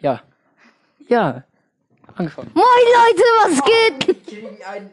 [0.00, 0.22] Ja.
[1.08, 1.42] Ja.
[2.14, 2.50] Angefangen.
[2.54, 4.16] Moin Leute, was geht?
[4.66, 4.90] Einen.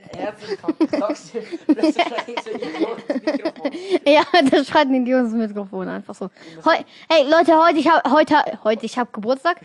[4.06, 6.30] Ja, das schreit ein Idiot ins Mikrofon einfach so.
[6.64, 6.76] Heu
[7.10, 9.62] hey Leute, heute ich habe heute heute ich habe Geburtstag.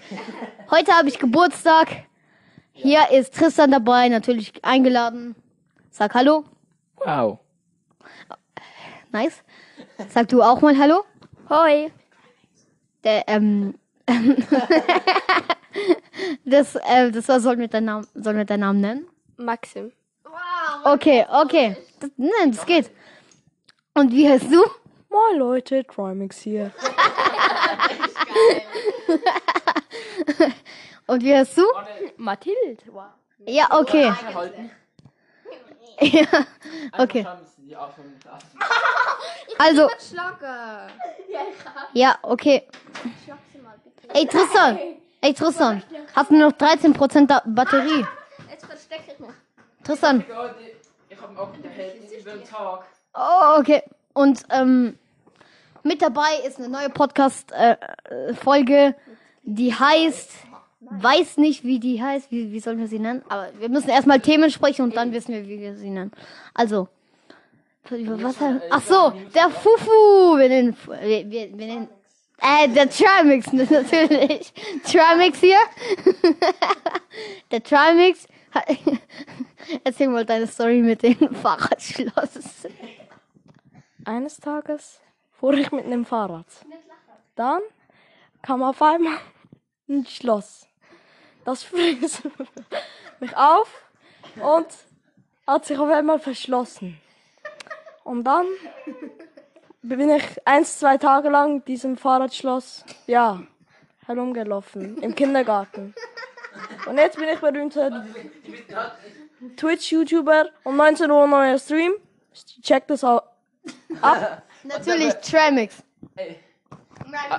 [0.71, 1.89] Heute habe ich Geburtstag.
[2.73, 5.35] Hier ist Tristan dabei, natürlich eingeladen.
[5.91, 6.45] Sag hallo.
[6.97, 7.39] Wow.
[9.13, 9.43] Nice.
[10.09, 11.05] Sag du auch mal hallo.
[11.49, 11.91] Hoi.
[13.05, 13.75] Der, ähm,
[16.45, 19.09] das, äh, das war, sollen wir deinen Namen, deinen Namen nennen?
[19.37, 19.93] Maxim.
[20.85, 21.77] Okay, okay.
[22.01, 22.91] Das, nein, das geht.
[23.95, 24.63] Und wie heißt du?
[25.09, 26.73] Moin Leute, Trimix hier.
[31.07, 31.65] Und wie heißt du?
[32.17, 32.83] Mathilde.
[32.87, 33.05] Wow.
[33.47, 34.13] Ja, okay.
[36.01, 36.27] Ja,
[36.99, 37.27] okay.
[39.59, 39.89] Also,
[41.93, 42.67] ja, okay.
[44.09, 44.79] Ey, Tristan.
[45.21, 45.83] Ey, Tristan.
[46.15, 48.05] Hast du noch 13% da Batterie?
[48.51, 49.31] Jetzt verstecke ich mich.
[49.85, 50.25] Tristan.
[51.09, 52.85] Ich hab auch der Held über den Tag.
[53.15, 53.83] Oh, okay.
[54.13, 54.99] Und ähm,
[55.83, 58.95] mit dabei ist eine neue Podcast-Folge,
[59.43, 60.31] die heißt,
[60.81, 63.23] weiß nicht, wie die heißt, wie, wie sollen wir sie nennen?
[63.29, 66.13] Aber wir müssen erstmal Themen sprechen und dann wissen wir, wie wir sie nennen.
[66.55, 66.89] Also,
[67.91, 68.37] über was?
[68.71, 70.39] Ach so, der Fufu.
[70.39, 71.89] Wir nennen, wir, wir, wir nennen
[72.43, 74.53] äh, der Trimix natürlich.
[74.85, 75.59] Trimix hier.
[77.51, 78.27] der Trimix.
[79.85, 82.67] Erzähl mal deine Story mit dem Fahrradschloss.
[84.05, 85.01] Eines Tages
[85.33, 86.47] fuhr ich mit einem Fahrrad.
[87.37, 87.61] Dann
[88.43, 89.19] kam auf einmal
[89.89, 90.67] ein Schloss.
[91.45, 92.23] Das frisst
[93.21, 93.83] mich auf
[94.37, 94.67] und
[95.47, 97.01] hat sich auf einmal verschlossen.
[98.05, 98.47] Und dann
[99.83, 103.43] bin ich eins, zwei Tage lang diesem Fahrradschloss, ja,
[104.07, 104.99] herumgelaufen.
[105.03, 105.95] Im Kindergarten.
[106.87, 108.05] Und jetzt bin ich berühmter
[109.57, 111.93] Twitch-YouTuber um 19 Uhr neuer Stream.
[112.63, 113.23] Checkt das auch
[114.01, 114.43] ab.
[114.63, 115.83] Natürlich Tramix.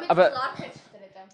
[0.07, 0.31] Aber,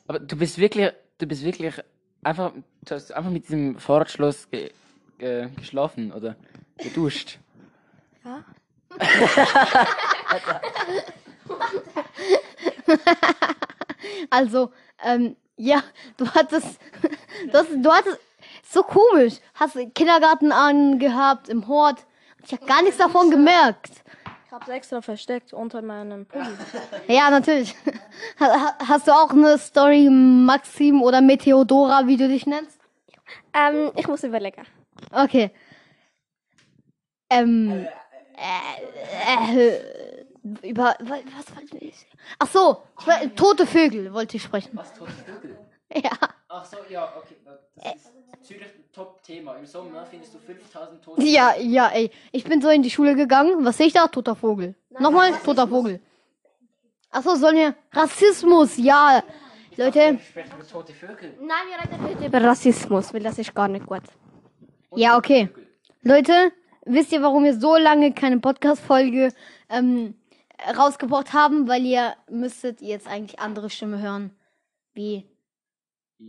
[0.07, 1.81] aber du bist wirklich, du bist wirklich
[2.23, 2.51] einfach,
[2.83, 4.71] du hast einfach mit diesem Fahrradschloss ge,
[5.17, 6.35] ge, geschlafen oder
[6.77, 7.39] geduscht.
[8.25, 8.43] Ja.
[14.29, 14.71] Also,
[15.03, 15.81] ähm, ja,
[16.17, 16.79] du hattest,
[17.51, 18.19] du, hast, du hattest,
[18.69, 22.05] so komisch, hast du Kindergarten angehabt im Hort.
[22.45, 23.91] Ich habe gar nichts davon gemerkt.
[24.45, 26.45] Ich hab's extra versteckt unter meinem Pulli.
[27.07, 27.75] Ja, natürlich.
[28.39, 32.79] Ha- ha- Hast du auch eine Story, Maxim oder Meteodora, wie du dich nennst?
[33.53, 34.63] Ähm, ich muss überlegen.
[35.11, 35.51] Okay.
[37.29, 37.87] Ähm,
[38.37, 40.06] äh, äh,
[40.63, 42.05] über, wa- was wollte ich?
[42.39, 44.71] Ach so, ich woll- tote Vögel wollte ich sprechen.
[44.73, 45.57] Was, tote Vögel?
[46.03, 46.11] Ja.
[46.49, 47.35] Ach so, ja, okay.
[47.75, 48.11] Das ist
[48.45, 49.55] Zürich ein Top-Thema.
[49.55, 52.11] Im Sommer findest du 5000 tote Ja, ja, ey.
[52.33, 53.63] Ich bin so in die Schule gegangen.
[53.63, 54.05] Was sehe ich da?
[54.07, 54.75] Toter Vogel.
[54.99, 56.01] Nochmal, toter Vogel.
[57.09, 57.75] Achso, sollen wir.
[57.93, 59.23] Rassismus, ja.
[59.77, 60.19] Leute.
[60.19, 61.33] Sprechen über tote Vögel.
[61.39, 64.01] Nein, wir reden heute über Rassismus, weil das ist gar nicht gut.
[64.95, 65.49] Ja, okay.
[66.01, 66.51] Leute,
[66.85, 69.31] wisst ihr, warum wir so lange keine Podcast-Folge
[69.69, 70.15] ähm,
[70.77, 71.67] rausgebracht haben?
[71.67, 74.31] Weil ihr müsstet jetzt eigentlich andere Stimme hören.
[74.93, 75.25] Wie.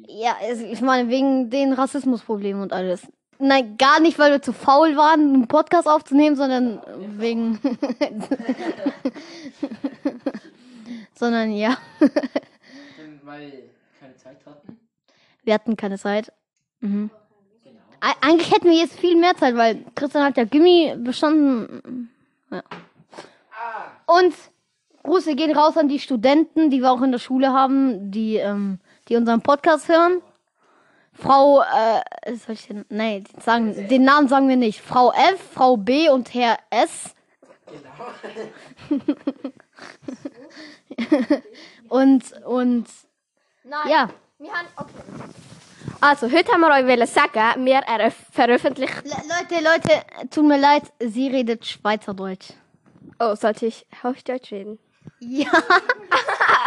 [0.06, 0.37] Ja,
[0.71, 3.06] ich meine, wegen den Rassismusproblemen und alles.
[3.38, 6.81] Nein, gar nicht, weil wir zu faul waren, einen Podcast aufzunehmen, sondern
[7.21, 7.59] wegen.
[11.15, 11.77] sondern ja,
[13.22, 13.62] Weil wir
[14.00, 14.78] keine Zeit hatten.
[15.44, 16.33] wir hatten keine Zeit.
[16.81, 17.11] Mhm.
[18.00, 22.11] Eig- Eigentlich hätten wir jetzt viel mehr Zeit, weil Christian hat ja Gimmi bestanden.
[22.50, 22.62] Ja.
[24.09, 24.35] Und
[25.03, 28.81] Grüße gehen raus an die Studenten, die wir auch in der Schule haben, die, ähm,
[29.09, 30.23] die unseren Podcast hören.
[31.13, 34.81] Frau, äh, soll ich den, nee, den, sagen, den Namen sagen wir nicht.
[34.81, 37.15] Frau F, Frau B und Herr S.
[41.89, 42.87] und, und,
[43.65, 43.89] Nein.
[43.91, 44.09] ja.
[44.38, 44.93] Wir haben, okay.
[46.00, 49.03] Also, heute haben wir euch wollen sagen, wir eröff- veröffentlichen.
[49.05, 52.53] Le Leute, Leute, tut mir leid, sie redet Schweizerdeutsch.
[53.19, 54.78] Oh, sollte ich Hochdeutsch reden?
[55.20, 55.50] Ja.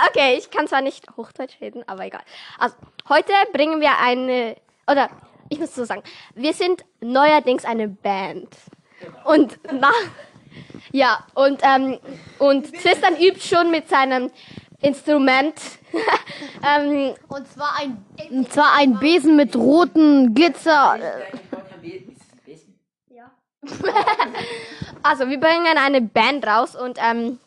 [0.10, 2.22] Okay, ich kann zwar nicht Hochdeutsch reden, aber egal.
[2.58, 2.76] Also,
[3.08, 4.56] heute bringen wir eine,
[4.88, 5.10] oder
[5.50, 6.02] ich muss so sagen,
[6.34, 8.50] wir sind neuerdings eine Band.
[9.26, 9.94] Und nach,
[10.92, 12.00] ja, und, ähm,
[12.40, 14.32] und Tristan übt schon mit seinem
[14.82, 15.54] Instrument.
[16.68, 20.98] ähm, Und zwar ein, und zwar ein Besen mit roten Glitzer.
[21.00, 22.10] äh, Eigentlich gar kein Besen.
[22.12, 22.80] Ist es ein Besen?
[25.04, 27.40] also, wir bringen eine Band raus und, ähm,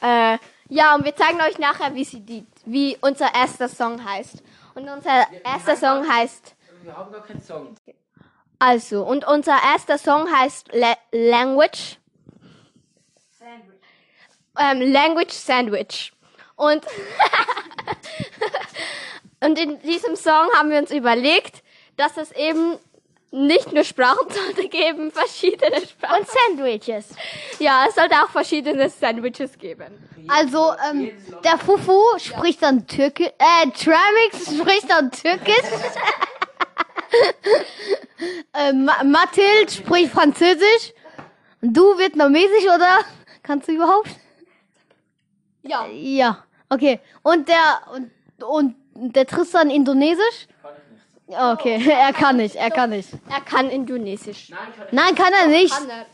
[0.00, 4.42] äh, ja, und wir zeigen euch nachher, wie sie die wie unser erster Song heißt.
[4.74, 7.74] Und unser erster Song heißt, Wir haben gar keinen Song.
[8.58, 11.98] also, und unser erster Song heißt La Language.
[14.58, 16.12] Ähm, Language Sandwich.
[16.56, 16.84] Und,
[19.40, 21.62] und in diesem Song haben wir uns überlegt,
[21.96, 22.78] dass es eben
[23.32, 26.20] nicht nur Sprachen sollte geben, verschiedene Sprachen.
[26.20, 27.08] Und Sandwiches.
[27.58, 30.08] Ja, es sollte auch verschiedene Sandwiches geben.
[30.28, 31.10] Also, ähm,
[31.42, 35.52] der Fufu spricht dann Türkisch, äh, Tramix spricht dann Türkisch.
[38.54, 40.94] äh, Ma Mathilde spricht Französisch.
[41.60, 43.00] Du Vietnamesisch, oder?
[43.42, 44.10] Kannst du überhaupt?
[45.62, 45.86] Ja.
[45.86, 47.00] Ja, okay.
[47.22, 48.10] Und der, und,
[48.44, 50.48] und der Tristan Indonesisch?
[51.32, 53.08] Okay, er kann nicht, er kann nicht.
[53.28, 54.50] Er kann Indonesisch.
[54.50, 55.74] Nein, kann ich Nein, kann er nicht.
[55.74, 56.06] Kann er.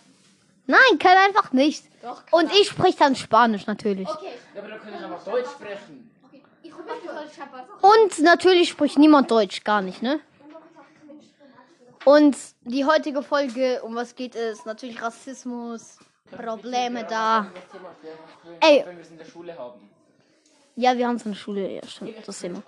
[0.67, 1.85] Nein, kann er einfach nicht.
[2.03, 4.09] Doch, Und ich spreche dann Spanisch natürlich.
[4.09, 4.33] Okay.
[4.55, 6.11] Ja, aber dann kann ich einfach Deutsch sprechen.
[7.81, 10.21] Und natürlich spricht niemand Deutsch, gar nicht, ne?
[12.05, 14.65] Und die heutige Folge, um was geht es?
[14.65, 15.99] Natürlich Rassismus,
[16.31, 17.51] Probleme da.
[18.61, 18.85] Ey.
[18.87, 19.91] wenn wir es in der Schule haben.
[20.77, 22.63] Ja, wir haben es in der Schule, ja, stimmt, das Thema.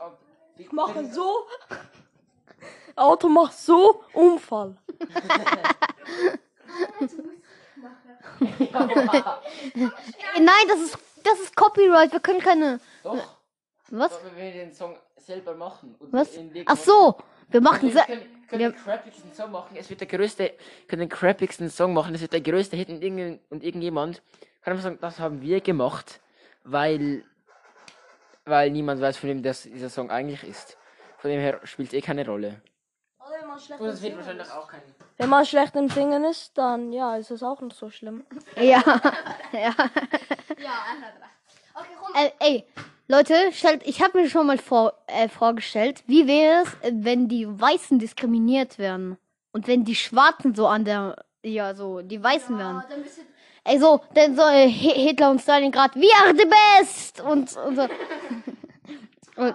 [0.58, 1.47] Ich mache so.
[2.97, 4.03] Auto macht so.
[4.12, 4.77] Unfall.
[10.39, 12.81] Nein, das ist, das ist Copyright, wir können keine.
[13.03, 13.37] Doch,
[13.91, 14.12] Was?
[14.12, 15.95] aber wenn wir den Song selber machen.
[15.99, 16.31] Und Was?
[16.67, 17.17] Ach so,
[17.49, 17.83] wir machen.
[17.83, 19.77] Wir Se können, können wir- den crappigsten Song machen.
[19.77, 20.53] Es wird der größte,
[20.89, 22.15] können den crappigsten Song machen.
[22.15, 24.23] Es wird der größte Hit und, irgend, und irgendjemand
[24.62, 26.21] kann einfach sagen, das haben wir gemacht,
[26.65, 27.25] weil,
[28.45, 30.77] weil niemand weiß, von wem das, dieser Song eigentlich ist.
[31.20, 32.61] Von dem her spielt es eh keine Rolle.
[33.40, 34.81] Wenn man schlecht Und es wird wahrscheinlich auch kein.
[35.19, 38.25] Wenn man schlecht im Singen ist, dann ja, ist es auch nicht so schlimm.
[38.56, 38.81] ja, ja.
[39.52, 41.75] Ja, er hat recht.
[41.75, 42.14] Okay, komm.
[42.14, 42.67] Äh, ey,
[43.06, 47.28] Leute, stellt, ich habe mir schon mal vor, äh, vorgestellt, wie wäre es, äh, wenn
[47.28, 49.19] die Weißen diskriminiert werden
[49.52, 52.82] und wenn die Schwarzen so an der, ja, so die Weißen werden.
[52.88, 53.23] dann bist du
[53.64, 56.46] Ey, so, denn so äh, Hi- Hitler und Stalingrad, we are the
[56.81, 57.87] best und, und so.
[59.37, 59.55] Dann,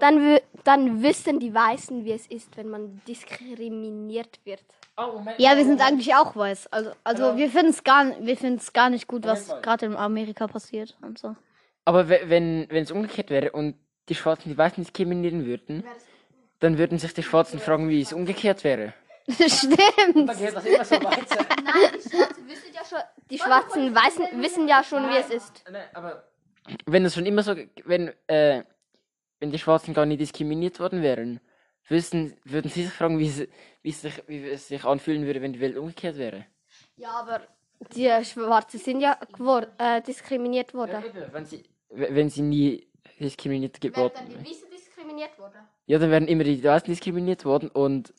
[0.00, 4.62] dann wissen die Weißen, wie es ist, wenn man diskriminiert wird.
[4.96, 5.38] Oh, Moment.
[5.40, 5.82] Ja, wir sind Moment.
[5.82, 6.68] eigentlich auch weiß.
[6.72, 7.36] Also, also Genau.
[7.36, 11.18] wir finden es gar, wir finden's gar nicht gut, was gerade in Amerika passiert und
[11.18, 11.34] so.
[11.84, 13.74] Aber we- wenn wenn es umgekehrt wäre und
[14.08, 15.84] die Schwarzen die Weißen diskriminieren würden,
[16.60, 18.94] dann würden sich die Schwarzen fragen, wie es umgekehrt wäre.
[19.28, 20.28] Stimmt.
[20.28, 21.46] Dann geht das immer so weiter.
[21.64, 22.98] Nein, die Schwarzen wissen ja schon,
[23.30, 25.64] die schwarzen Weißen wissen ja schon, wie es ist.
[25.70, 26.24] Nein, aber
[26.86, 27.54] wenn es schon immer so,
[27.84, 28.62] wenn, äh,
[29.40, 31.40] wenn die Schwarzen gar nicht diskriminiert worden wären,
[31.88, 33.46] wüssten, würden sie sich fragen, wie es,
[33.82, 36.46] wie, es sich, wie es sich anfühlen würde, wenn die Welt umgekehrt wäre.
[36.96, 37.40] Ja, aber
[37.94, 41.02] die Schwarzen sind ja gewor- äh, diskriminiert worden.
[41.32, 42.86] Wenn sie, wenn sie nie
[43.20, 44.44] diskriminiert Werden geworden dann die wären.
[44.46, 45.58] Weißen diskriminiert worden?
[45.86, 48.14] Ja, dann wären immer die Weißen diskriminiert worden und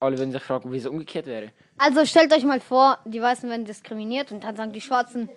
[0.00, 1.52] alle würden sich fragen, wie es umgekehrt wäre.
[1.78, 5.28] Also stellt euch mal vor, die Weißen werden diskriminiert und dann sagen die Schwarzen,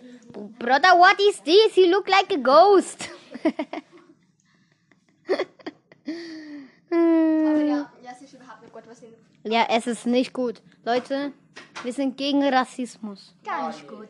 [0.57, 1.75] Brother, what is this?
[1.75, 3.09] You look like a ghost.
[6.89, 9.07] Aber ja, ja, es ist überhaupt nicht gut, was sie
[9.43, 10.61] Ja, es ist nicht gut.
[10.83, 11.31] Leute,
[11.83, 13.35] wir sind gegen Rassismus.
[13.43, 14.09] Gar nicht gut.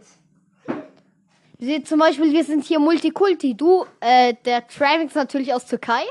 [1.59, 3.55] Sind zum Beispiel, wir sind hier Multikulti.
[3.55, 6.03] Du, äh, der Tramix natürlich aus Türkei.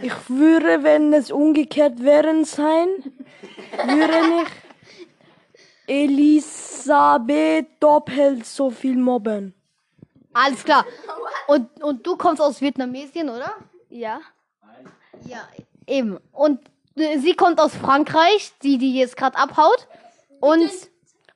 [0.00, 2.86] Ich würde, wenn es umgekehrt wären sein,
[3.84, 4.48] würde ich
[5.86, 9.54] Elisabeth doppelt so viel mobben.
[10.32, 10.84] Alles klar.
[11.46, 13.54] Und, und du kommst aus Vietnamesien, oder?
[13.88, 14.20] Ja.
[15.24, 15.48] Ja,
[15.86, 16.18] eben.
[16.32, 16.60] Und
[16.96, 19.86] äh, sie kommt aus Frankreich, die, die jetzt gerade abhaut.
[20.40, 20.70] Und,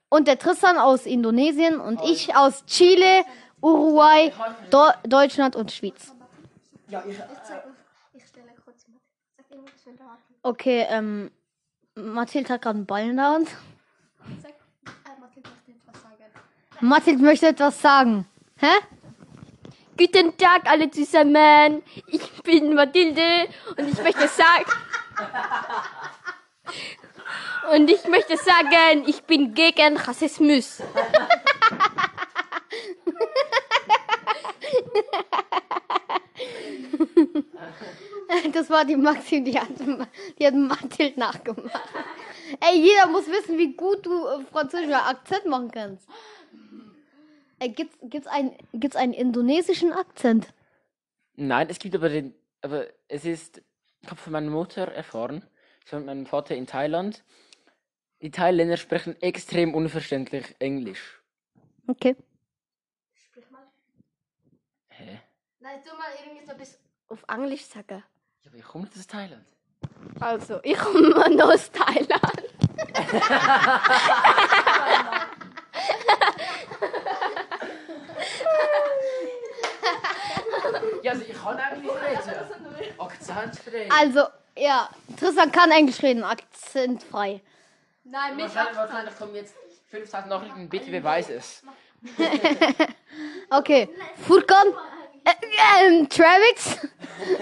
[0.08, 3.24] und der Tristan aus Indonesien und ich aus Chile,
[3.60, 4.32] Uruguay,
[4.70, 6.12] Do Deutschland und Schweiz.
[8.12, 9.00] Ich stelle kurz mit.
[9.36, 9.74] Sag irgendwas,
[10.42, 11.30] Okay, ähm,
[11.94, 13.48] Mathilde hat gerade einen Ball in der Hand.
[14.42, 16.24] Sag, äh, Mathilde möchte etwas sagen.
[16.80, 18.26] Mathilde möchte etwas sagen.
[18.58, 18.72] Hä?
[19.98, 21.82] Guten Tag alle zusammen.
[22.06, 24.64] Ich bin Mathilde und ich möchte sagen.
[27.74, 30.82] Und ich möchte sagen, ich bin gegen Rassismus.
[38.52, 39.68] Das war die Maxi, die hat,
[40.38, 41.80] die hat Mathilde nachgemacht.
[42.60, 46.06] Ey, jeder muss wissen, wie gut du äh, französischer Akzent machen kannst.
[47.58, 50.52] Ey, gibt's, gibt's, ein, gibt's einen indonesischen Akzent?
[51.36, 53.62] Nein, es gibt aber den, aber es ist,
[54.02, 55.42] ich habe von meiner Mutter erfahren,
[55.84, 57.24] ich war mit meinem Vater in Thailand.
[58.20, 61.22] Die Thailänder sprechen extrem unverständlich Englisch.
[61.86, 62.16] Okay.
[65.60, 68.02] Nein, du mal irgendwie so bis auf Englisch sagen.
[68.42, 69.44] Ja, aber ich komme nicht aus Thailand.
[70.20, 72.42] Also, ich komme aus Thailand.
[81.02, 82.98] Ja, also ich kann eigentlich reden.
[82.98, 83.88] Akzentfrei.
[83.90, 84.22] Also,
[84.58, 84.88] ja,
[85.18, 87.40] Tristan kann Englisch reden, akzentfrei.
[88.04, 89.54] Nein, mich Wahrscheinlich, wahrscheinlich kommen jetzt
[89.90, 91.62] 5000 Nachrichten, bitte beweis es.
[93.50, 93.88] Okay,
[94.26, 94.66] Furkan,
[95.24, 96.78] äh, ähm, Travis,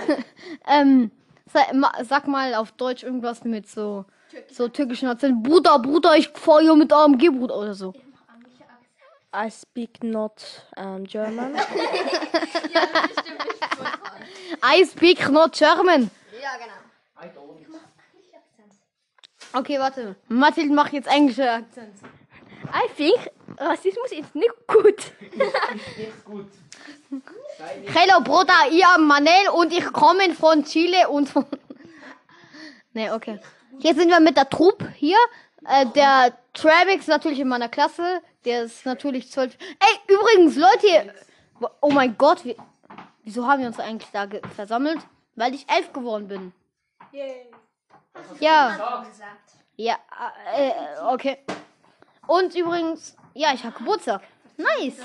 [0.68, 1.10] ähm,
[1.52, 4.04] sag, ma, sag mal auf Deutsch irgendwas mit so,
[4.52, 5.42] so türkischen Akzent.
[5.42, 7.94] Bruder, Bruder, ich hier mit AMG, Bruder, oder so.
[9.34, 10.44] I speak not
[10.76, 11.56] um, German.
[14.62, 16.10] I speak not German.
[16.40, 16.84] Ja, genau.
[19.54, 20.16] Okay, warte.
[20.28, 21.94] Mathilde macht jetzt englische Akzent.
[22.72, 25.12] I think Rassismus ist nicht gut.
[25.96, 26.46] Nicht gut.
[27.10, 27.24] Nicht.
[27.94, 31.46] Hello, Bruder, ich am Manel und ich komme von Chile und von...
[32.92, 33.40] Nee, okay.
[33.80, 35.18] Hier sind wir mit der Truppe hier.
[35.66, 38.22] Äh, der Travix ist natürlich in meiner Klasse.
[38.44, 39.56] Der ist natürlich zwölf.
[39.58, 41.14] Ey, übrigens, Leute.
[41.80, 42.56] Oh mein Gott, wie,
[43.22, 44.98] wieso haben wir uns eigentlich da versammelt?
[45.34, 46.52] Weil ich elf geworden bin.
[48.40, 49.04] Ja.
[49.76, 49.98] Ja,
[50.54, 50.72] äh, äh,
[51.12, 51.38] okay.
[52.26, 54.22] Und übrigens, ja, ich habe Geburtstag.
[54.56, 54.98] Nice.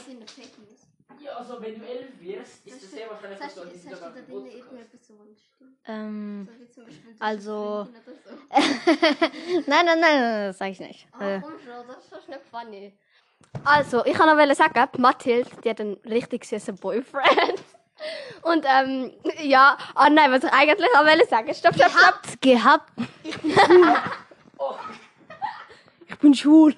[1.19, 4.15] Ja, also wenn du 11 wirst, ist es sehr wahrscheinlich, dass du an diesem Tag
[4.15, 5.69] Geburtstag hast.
[5.85, 6.47] Ähm,
[7.19, 7.87] also.
[8.51, 11.07] nein, nein, nein, nein, das sag ich nicht.
[11.19, 12.97] Äh, Komm schon, das ist schon nicht funny.
[13.63, 17.63] Also, ich kann noch sagen, Mathilde, die hat einen richtig süßen Boyfriend.
[18.43, 22.03] Und ähm, ja, ah nein, was ich eigentlich auch wollte sagen, stopp, stopp, stopp.
[22.05, 22.91] habt gehabt.
[26.07, 26.75] Ich bin schwul.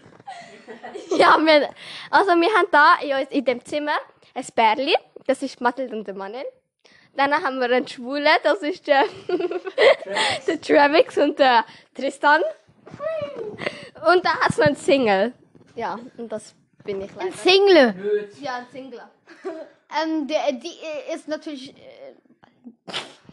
[1.17, 1.69] Ja, wir,
[2.09, 3.93] also wir haben da in, uns, in dem Zimmer
[4.33, 4.95] ein Bärli,
[5.27, 6.45] das ist Mathilde und der Manuel.
[7.15, 9.03] Dann haben wir einen Schwulen, das ist der,
[10.47, 12.41] der Travix und der Tristan.
[14.11, 15.33] Und da hat es noch einen Single.
[15.75, 17.31] Ja, und das bin ich leider.
[17.33, 17.93] Single.
[17.93, 18.39] Blöd.
[18.39, 19.01] Ja, ein Single.
[19.93, 21.75] Ähm, der, die äh, ist natürlich.
[21.75, 22.13] Äh,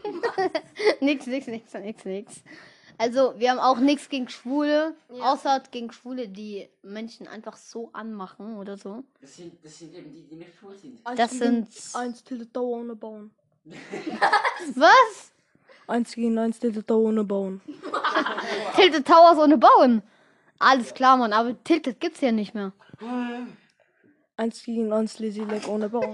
[0.99, 2.43] nix, nix, nix, nix, nix.
[2.97, 8.57] Also, wir haben auch nichts gegen Schwule, außer gegen Schwule, die Menschen einfach so anmachen
[8.57, 9.05] oder so.
[9.21, 10.99] Das sind, das sind eben die, die nicht schwul sind.
[11.15, 11.69] Das sind.
[11.93, 13.29] Eins till the toe ohne Bone.
[14.75, 15.31] Was?
[15.87, 17.61] Eins gegen eins till the toe ohne Bone.
[18.75, 20.01] Tilted Towers ohne Bauen.
[20.59, 22.73] Alles klar, Mann, aber Tilted gibt's ja nicht mehr.
[24.37, 26.13] Eins gegen eins Lazy Leg ohne Bone.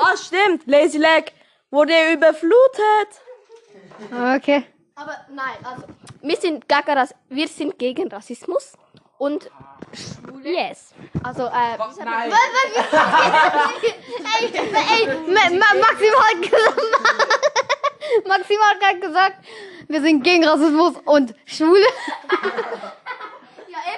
[0.00, 0.66] Was stimmt?
[0.66, 1.32] Lazy Leg
[1.70, 3.20] wurde überflutet.
[4.36, 4.64] Okay.
[4.96, 5.84] Aber nein, also
[6.22, 8.74] wir sind, gegen Rass wir sind gegen Rassismus
[9.18, 9.50] und
[9.92, 10.50] Schwule.
[10.50, 10.92] Yes.
[11.22, 12.32] Also, äh, man- Nein.
[14.40, 16.80] ey, ey, Ma Ma Maxim hat gesagt.
[18.28, 19.44] Maxim hat gerade gesagt,
[19.88, 21.86] wir sind gegen Rassismus und Schwule.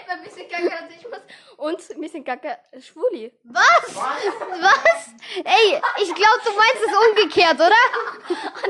[0.09, 1.21] Ja, eben, wir sind gegen Rassismus
[1.57, 3.33] und wir sind gegen Schwule.
[3.45, 3.95] Was?
[3.97, 5.11] Was?
[5.45, 7.71] Ey, ich glaube, du meinst es umgekehrt, oder?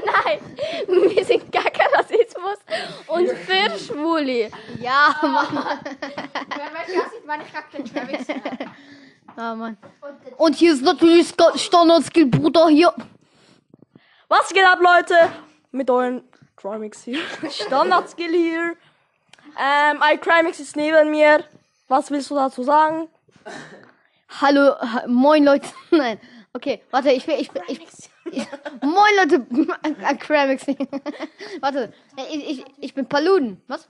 [0.25, 0.41] Nein,
[1.15, 2.59] wir sind gegen Rassismus
[3.07, 4.51] und für Schwule.
[4.81, 5.81] Ja, Mann.
[6.57, 8.27] Wer weiß, was ich meine, ich den Travis.
[9.37, 9.77] Ah, Mann.
[10.39, 12.95] Und hier ist natürlich Sk- Standard-Skill, Bruder, hier.
[14.29, 15.31] Was geht ab, Leute?
[15.73, 16.27] Mit euren
[16.57, 17.19] Crimix hier.
[17.51, 18.77] Standard-Skill hier.
[19.59, 21.45] Ähm, ein Crimix ist neben mir.
[21.89, 23.09] Was willst du dazu sagen?
[24.41, 25.69] Hallo, ha, moin Leute.
[25.91, 26.21] Nein.
[26.53, 27.81] Okay, warte, ich will, ich bin, ich,
[28.33, 28.47] ich,
[28.83, 29.47] moin Leute,
[30.05, 30.67] Acramix.
[31.61, 31.93] warte,
[32.31, 33.63] ich, ich, ich bin Paluden.
[33.67, 33.89] Was?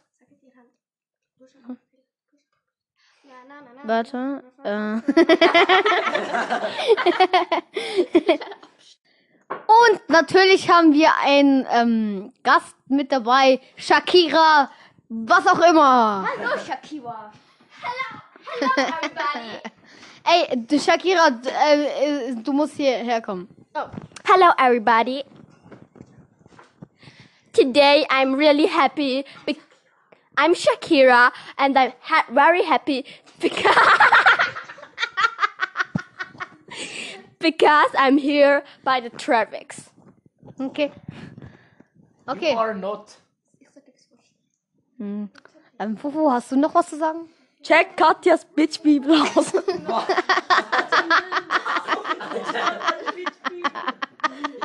[3.84, 5.00] Warte, äh.
[9.48, 14.70] Und natürlich haben wir einen ähm, Gast mit dabei, Shakira,
[15.08, 16.26] was auch immer.
[16.26, 17.30] Hallo, Shakira.
[17.80, 18.20] Hello,
[18.60, 18.72] hello,
[19.02, 19.60] everybody.
[20.28, 23.48] Ey, du Shakira, d- äh, äh, du musst hierher kommen.
[23.74, 23.88] Oh.
[24.24, 25.24] Hello, everybody.
[27.52, 29.24] Today I'm really happy.
[29.46, 29.58] Be-
[30.36, 33.04] I'm Shakira, and I'm ha- very happy
[33.40, 33.74] because
[37.38, 39.88] because I'm here by the Travix.
[40.60, 40.90] Okay.
[42.28, 42.54] You Okay.
[42.54, 43.16] are not.
[44.98, 45.30] Hm.
[45.78, 47.28] Ähm, Fufu, hast du noch was zu sagen?
[47.62, 49.52] Check Katjas Bitch-Bibel aus.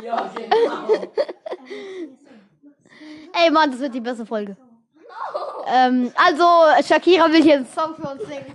[0.02, 0.88] Ja, genau.
[3.32, 4.56] Ey, Mann, das wird die beste Folge.
[5.66, 6.44] Ähm, also,
[6.86, 8.54] Shakira will hier einen Song für uns singen.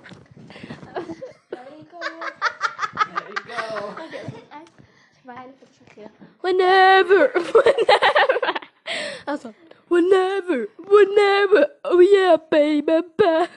[6.41, 8.53] Whenever, whenever.
[9.25, 9.53] Also,
[9.89, 13.47] whenever, whenever, oh yeah, baby, baby.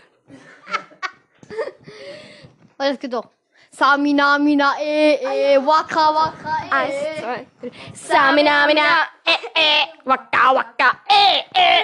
[2.78, 3.28] Das geht doch.
[3.72, 6.74] Samina, mina, eh, eh, waka, waka, eh.
[6.74, 7.72] Eins, zwei, drei.
[7.94, 11.80] Samina, mina, eh, eh, waka, waka, eh, eh.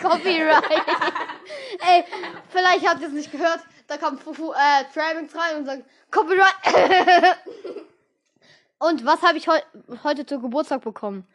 [0.00, 0.64] Copyright.
[1.86, 2.04] Ey,
[2.48, 3.60] vielleicht habt ihr es nicht gehört.
[3.86, 7.36] Da kommt Fufu, äh, Tramix rein und sagt Copyright.
[8.80, 9.58] Und was habe ich heu
[10.02, 11.26] heute zu Geburtstag bekommen?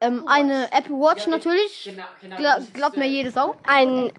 [0.00, 1.84] Ähm, eine Apple Watch natürlich.
[1.84, 2.36] Genau, genau.
[2.36, 3.56] Gla glaubt mir äh, jede Sau.
[3.66, 4.12] Ein,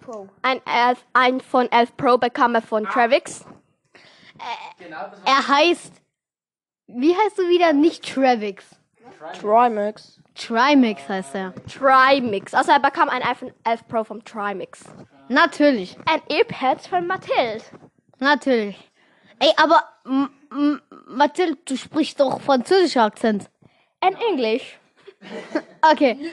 [0.44, 3.46] ein, elf, ein von 11 Pro bekam er von Travix.
[4.78, 5.94] Genau, das Er heißt.
[6.88, 7.74] Wie heißt du wieder?
[7.74, 8.66] Nicht Travix.
[9.40, 10.20] Trimax.
[10.36, 11.54] Trimix heißt er.
[11.66, 12.54] Trimix.
[12.54, 14.84] Also er bekam ein iPhone 11 Pro vom Trimix.
[15.30, 15.98] Natürlich.
[16.06, 17.64] Ein Earpad von Mathilde.
[18.20, 18.91] Natürlich.
[19.42, 23.50] Ey, aber M M Mathilde, du sprichst doch französischer Akzent.
[24.06, 24.78] In Englisch.
[25.84, 26.32] Okay.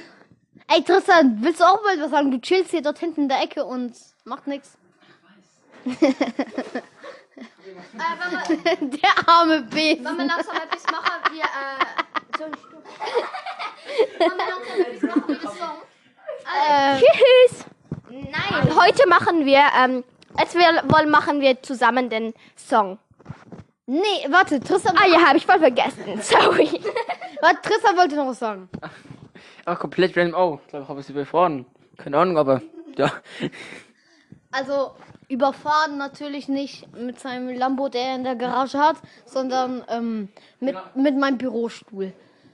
[0.66, 2.30] Ey, Tristan, willst du auch mal was sagen?
[2.30, 4.76] Du chillst hier dort hinten in der Ecke und macht nix.
[5.84, 5.96] der
[9.26, 10.04] arme Besen.
[10.04, 11.78] Wenn wir langsam etwas machen, wir, äh,
[12.36, 12.84] so ein Stück.
[14.18, 15.78] Wenn wir langsam etwas machen, wie das Song.
[16.68, 17.64] Äh, Tschüss.
[18.10, 18.76] Nein.
[18.76, 20.04] Heute machen wir, ähm,
[20.38, 22.99] jetzt wir, wollen machen wir zusammen den Song.
[23.87, 26.04] nee, warte, Tristan, Ah ja, habe ich voll vergessen.
[26.21, 26.80] Sorry.
[27.40, 28.68] warte, Tristan wollte noch was sagen.
[29.64, 30.40] Ach, komplett random.
[30.40, 31.66] Oh, ich glaube, ich habe es überfahren.
[31.97, 32.62] Keine Ahnung, aber.
[32.97, 33.12] Ja.
[34.50, 34.92] Also,
[35.28, 40.28] überfahren natürlich nicht mit seinem Lambo, der er in der Garage hat, sondern ähm,
[40.59, 42.12] mit, mit meinem Bürostuhl.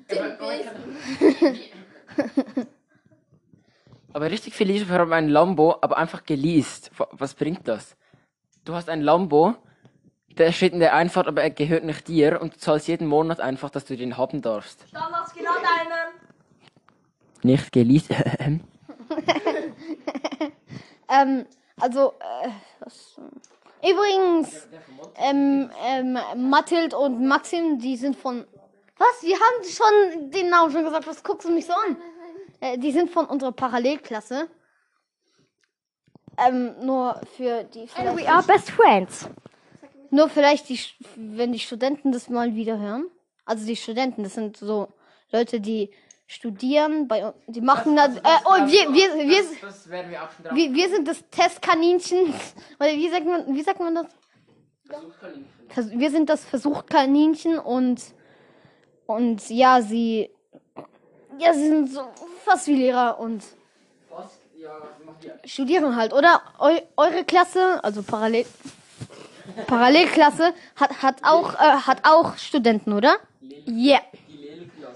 [4.15, 6.91] Aber richtig viel Leisure haben ein Lambo, aber einfach geleast.
[6.97, 7.97] Wa- Was bringt das?
[8.65, 9.55] Du hast ein Lambo,
[10.39, 13.41] der steht in der Einfahrt, aber er gehört nicht dir und du zahlst jeden Monat
[13.41, 14.85] einfach, dass du den haben darfst.
[14.93, 16.15] Damals genau deinen.
[17.43, 18.09] Nicht geleast.
[21.07, 21.45] Ähm,
[21.79, 22.49] also, äh,
[22.81, 23.21] was,
[23.83, 24.67] äh, übrigens,
[25.17, 28.47] ähm, ähm, Mathild und Maxim, die sind von,
[28.97, 31.97] was, wir haben schon den Namen schon gesagt, was guckst du mich so an?
[32.65, 34.49] Äh, die sind von unserer Parallelklasse.
[36.39, 39.29] Ähm, nur für die, vielleicht, We are best friends.
[40.11, 40.81] nur vielleicht die,
[41.17, 43.05] wenn die Studenten das mal wieder hören.
[43.45, 44.89] Also die Studenten, das sind so
[45.31, 45.91] Leute, die
[46.27, 50.23] studieren, bei, uns- die machen das, äh, oh, wir, wir, wir, das, das werden wir
[50.25, 50.57] auch schon drauf.
[50.57, 52.33] wir, wir sind das Testkaninchen.
[52.81, 54.07] Oder wie sagt man, wie sagt man das?
[55.69, 58.03] Vers- Wir sind das Versuchkaninchen und
[59.07, 60.31] und ja, sie
[61.39, 62.03] ja, sie sind so
[62.45, 63.43] fast wie Lehrer und
[64.11, 64.39] Was?
[64.57, 64.71] Ja,
[65.45, 66.43] studieren halt, oder?
[66.59, 68.47] Eu, eure Klasse, also Parallel
[69.67, 73.17] Parallelklasse hat hat auch äh, hat auch Studenten, oder?
[73.67, 74.01] Yeah.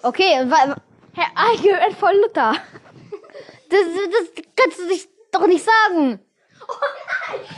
[0.02, 0.76] Okay, wa,
[1.14, 2.54] Herr Eiger und voll Luther.
[3.70, 6.20] das, das kannst du dich doch nicht sagen.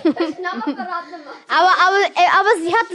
[1.49, 2.87] Aber aber äh, aber sie hat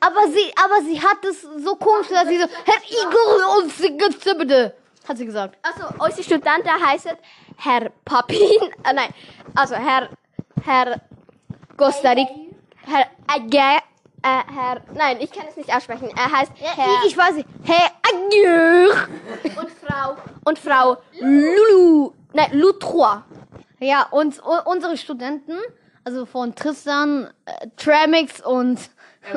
[0.00, 4.08] aber sie aber sie hat es so komisch, dass sie so Herr Igor und Sigge
[4.36, 4.74] bitte
[5.08, 5.58] hat sie gesagt.
[5.62, 7.12] Also, unsere Studenten heißen
[7.56, 8.38] Herr Papin,
[8.84, 9.10] äh, nein,
[9.54, 10.08] also Herr,
[10.64, 11.00] Herr
[11.76, 12.30] Costa Rica,
[12.86, 13.54] Herr Age,
[14.22, 17.48] äh, Herr, nein, ich kann es nicht aussprechen, er heißt Herr Ich, ich weiß nicht.
[17.64, 19.08] Herr Agür.
[19.60, 23.18] und Frau, und Frau Lulu, nein, Lutroy.
[23.80, 25.58] Ja, und u- unsere Studenten,
[26.04, 28.78] also von Tristan, äh, Tramix und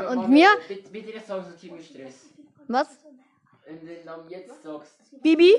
[0.10, 1.22] und mir, Bitte, bitte wir
[1.82, 2.26] Stress.
[2.68, 2.88] was?
[5.22, 5.54] Bibi?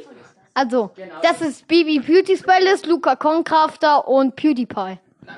[0.54, 1.14] Also, Genau.
[1.22, 4.98] das ist Bibi Beauty Spellist, Luca Concrafter und PewDiePie.
[5.22, 5.36] Nein,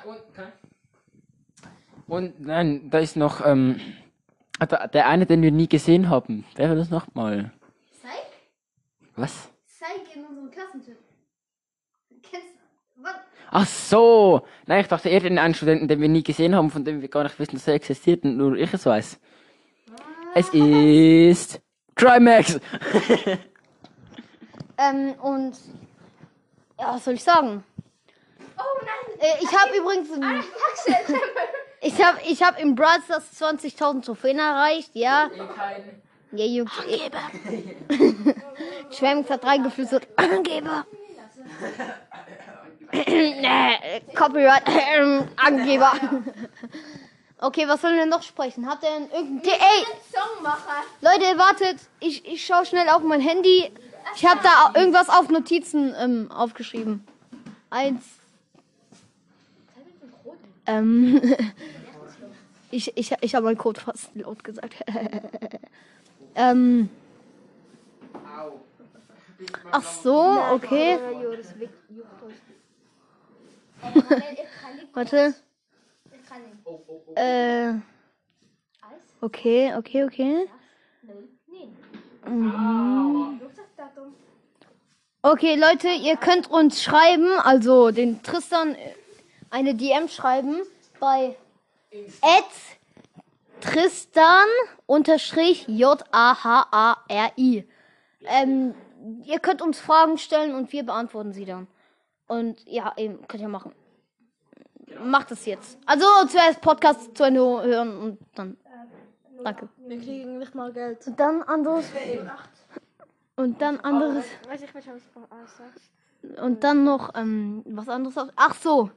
[2.06, 3.80] und, nein, da ist noch ähm,
[4.60, 6.44] der, der eine, den wir nie gesehen haben.
[6.56, 7.52] Wer war das nochmal?
[8.02, 8.10] Zeig?
[9.14, 9.48] Was?
[9.78, 10.96] Zeig in unserem Klassentisch.
[12.22, 12.48] Kennst
[12.96, 13.14] was?
[13.52, 14.42] Ach so!
[14.66, 17.08] Nein, ich dachte eher den einen Studenten, den wir nie gesehen haben, von dem wir
[17.08, 19.20] gar nicht wissen, dass er existiert und nur ich es weiß.
[20.34, 21.60] Es ist
[22.00, 22.58] Trimax!
[24.82, 25.52] Ähm, und
[26.78, 27.62] ja, was soll ich sagen?
[28.56, 29.18] Oh nein.
[29.18, 30.22] Äh, ich habe übrigens im,
[31.82, 35.28] ich habe ich habe im Brawl Stars 20.000 Trophäen erreicht, ja.
[36.32, 36.72] Ja, juckt.
[38.90, 40.08] Schwemmix hat reingeflüstert.
[40.16, 40.86] Angeber.
[44.14, 44.62] Copyright.
[44.96, 45.92] ähm, Angeber.
[47.42, 48.68] Okay, was sollen wir noch sprechen?
[48.68, 49.44] Habt ihr denn irgendein...
[49.44, 50.84] The Ey, Song machen.
[51.00, 51.78] Leute, wartet.
[51.98, 53.72] Ich, ich schaue schnell auf mein Handy.
[54.14, 57.06] Ich habe da irgendwas auf Notizen ähm, aufgeschrieben.
[57.70, 58.04] Eins.
[60.66, 61.20] Ähm.
[62.72, 64.76] Ich, ich, ich habe meinen Code fast laut gesagt.
[66.36, 66.88] ähm,
[69.72, 71.00] ach so, okay.
[74.92, 75.34] Warte.
[77.16, 77.74] Äh,
[79.20, 80.48] okay, okay, okay.
[82.26, 83.40] Mhm.
[85.22, 88.94] Okay, Leute, ihr könnt uns schreiben, also den Tristan äh,
[89.50, 90.62] eine DM schreiben
[90.98, 91.36] bei
[92.22, 92.44] at
[93.60, 94.46] Tristan
[94.86, 97.64] unterstrich J-A-H-A-R-I.
[98.22, 98.74] Ähm,
[99.24, 101.66] ihr könnt uns Fragen stellen und wir beantworten sie dann.
[102.26, 103.72] Und ja, eben, könnt ihr machen.
[104.98, 105.78] Macht es jetzt.
[105.86, 108.56] Also zuerst Podcast zu Ende hören und dann.
[109.42, 109.68] Danke.
[109.78, 111.06] Wir kriegen nicht mal Geld.
[111.06, 111.86] Und dann anderes.
[113.36, 114.24] Und dann anderes.
[114.46, 115.02] Weiß ich, was ich alles
[115.56, 116.40] sagst.
[116.42, 118.14] Und dann noch ähm, was anderes.
[118.36, 118.90] Ach so.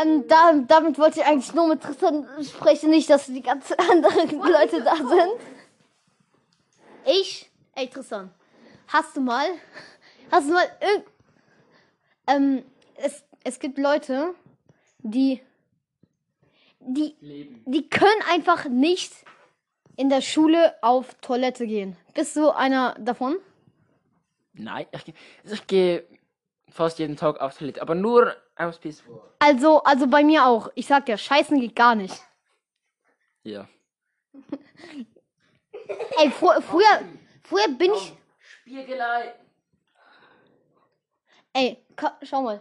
[0.00, 4.30] Ähm, da, damit wollte ich eigentlich nur mit Tristan sprechen, nicht, dass die ganzen anderen
[4.40, 5.40] Leute da sind.
[7.04, 8.30] Ich, ey Tristan,
[8.88, 9.46] hast du mal,
[10.30, 10.64] hast du mal
[12.26, 12.64] ähm,
[12.96, 14.34] es, es gibt Leute,
[15.10, 15.40] die,
[16.80, 17.16] die,
[17.64, 19.12] die können einfach nicht
[19.96, 21.96] in der Schule auf Toilette gehen.
[22.14, 23.36] Bist du einer davon?
[24.52, 25.14] Nein, ich,
[25.44, 26.04] ich gehe
[26.68, 29.02] fast jeden Tag auf Toilette, aber nur aus Piss.
[29.38, 30.70] Also, also bei mir auch.
[30.74, 32.22] Ich sag dir, scheißen geht gar nicht.
[33.42, 33.68] Ja.
[36.18, 37.02] Ey, fr früher,
[37.44, 39.34] früher bin ich, Spiegelei.
[41.52, 41.78] ey,
[42.22, 42.60] schau mal.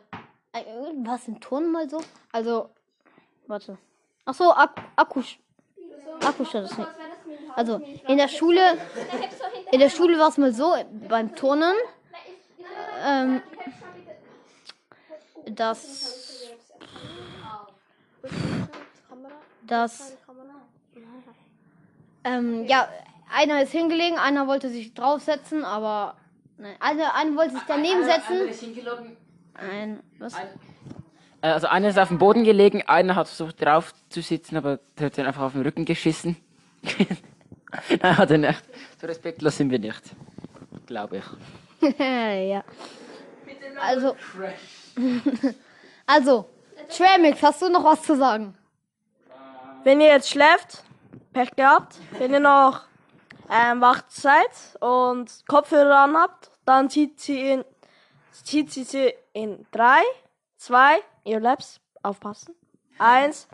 [1.03, 2.01] Was im Turnen mal so?
[2.31, 2.69] Also,
[3.47, 3.77] warte.
[4.25, 5.39] Ach so, Ak Akkusch.
[6.23, 6.89] Akkustand ist nicht.
[7.55, 8.77] Also, in der Schule,
[9.71, 10.73] in der Schule war es mal so,
[11.07, 11.75] beim Turnen,
[13.05, 13.41] ähm,
[15.45, 16.49] dass,
[19.65, 20.17] dass,
[22.23, 22.89] ähm, ja,
[23.33, 26.15] einer ist hingelegen, einer wollte sich draufsetzen, aber,
[26.57, 28.49] nein, einer, einer wollte sich daneben setzen.
[29.53, 30.33] Ein, was?
[30.33, 34.79] Äh, Also einer ist auf dem Boden gelegen, einer hat versucht drauf zu sitzen, aber
[34.97, 36.37] der hat dann einfach auf den Rücken geschissen.
[38.01, 38.63] Nein, hat er nicht.
[38.99, 40.01] So respektlos sind wir nicht.
[40.85, 41.99] Glaube ich.
[41.99, 42.63] ja.
[43.81, 44.15] Also,
[46.07, 46.49] also,
[46.89, 48.55] Tramix, hast du noch was zu sagen?
[49.83, 50.85] Wenn ihr jetzt schläft,
[51.35, 51.97] Pech gehabt.
[52.17, 52.83] Wenn ihr noch
[53.51, 54.49] ähm, wach seid
[54.79, 57.65] und Kopfhörer an habt, dann zieht sie in,
[58.31, 60.01] zieht sie sie in drei,
[60.55, 62.55] zwei, ihr Labs, aufpassen.
[62.97, 63.47] Eins.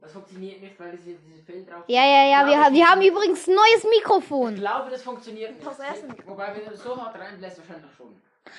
[0.00, 3.02] Das funktioniert nicht, weil diese, diese Fell drauf Ja, ja, ja, wir, ha- wir haben
[3.02, 4.54] übrigens ein neues Mikrofon.
[4.54, 6.26] Ich glaube, das funktioniert nicht.
[6.26, 8.16] Wobei, wenn du das so hart reinbläst, wahrscheinlich schon.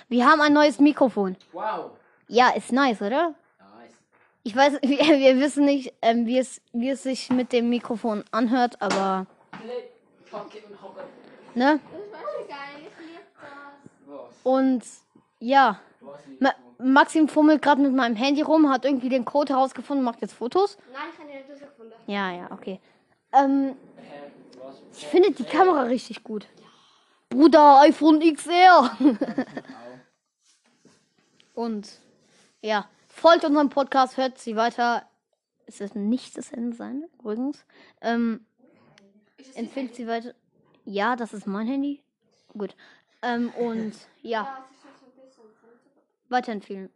[0.08, 1.36] Wir haben ein neues Mikrofon.
[1.52, 1.92] Wow.
[2.28, 3.34] Ja, ist nice, oder?
[3.58, 3.96] Nice.
[4.44, 8.24] Ich weiß, wir, wir wissen nicht, ähm, wie, es, wie es sich mit dem Mikrofon
[8.32, 9.90] anhört, aber, Play,
[10.26, 11.06] fuck it und hocker.
[11.60, 11.80] Ne?
[14.44, 14.84] Und,
[15.40, 15.80] ja.
[16.40, 20.34] Ma Maxim fummelt gerade mit meinem Handy rum, hat irgendwie den Code herausgefunden, macht jetzt
[20.34, 20.78] Fotos.
[20.94, 21.94] Nein, ich habe den gefunden.
[22.08, 22.80] Ja, ja, okay.
[23.34, 23.76] Ähm,
[24.94, 26.48] ich finde die Kamera richtig gut.
[27.28, 28.98] Bruder, iPhone XR.
[31.54, 31.90] Und
[32.62, 35.04] ja, folgt unserem Podcast, hört sie weiter.
[35.66, 37.66] Es wird nicht das Ende sein, übrigens.
[38.02, 38.46] Ähm,
[39.56, 40.34] empfiehlt sie weiter.
[40.90, 42.02] Ja, das ist mein Handy.
[42.58, 42.76] Gut.
[43.22, 44.66] Ähm, und ja,
[46.30, 46.90] weiterempfehlen.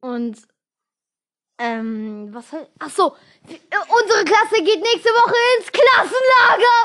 [0.00, 0.36] Und
[1.58, 2.66] ähm, was soll.
[2.80, 6.78] Ach so, unsere Klasse geht nächste Woche ins Klassenlager.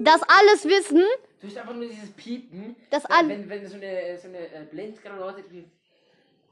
[0.00, 1.04] Das alles wissen.
[1.40, 2.74] Du hast einfach nur dieses Piepen.
[2.90, 5.44] Das wenn, an- wenn, wenn so eine, so eine äh, Blendgranate.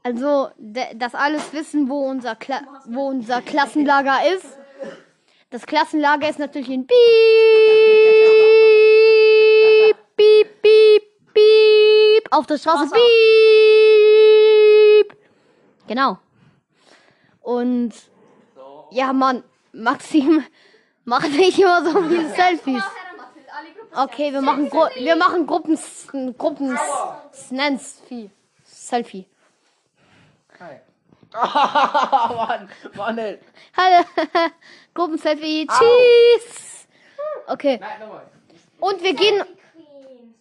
[0.03, 4.45] Also, das alles wissen, wo unser, Kla wo unser Klassenlager ist.
[5.53, 6.97] Das Klassenlager ist natürlich in Piep,
[10.15, 12.27] Piep, Piep, Piep.
[12.31, 12.89] Auf der Straße
[14.99, 15.15] Piep.
[15.85, 16.17] Genau.
[17.43, 17.93] Und
[18.89, 20.43] ja, Mann, Maxim,
[21.05, 22.83] mach nicht immer so viele Selfies.
[23.95, 25.77] Okay, wir machen, Gru wir machen Gruppen,
[26.35, 26.75] Gruppen,
[27.31, 28.31] Selfie.
[28.63, 29.27] Selfie.
[30.59, 30.79] Hi.
[32.35, 33.39] Mann, Mann, ey.
[33.75, 34.05] Hallo.
[34.93, 35.67] Gruppenselfie.
[35.67, 36.87] Tschüss.
[37.47, 37.79] Okay.
[37.79, 38.29] Nein, nochmal.
[38.79, 39.43] Und wir gehen,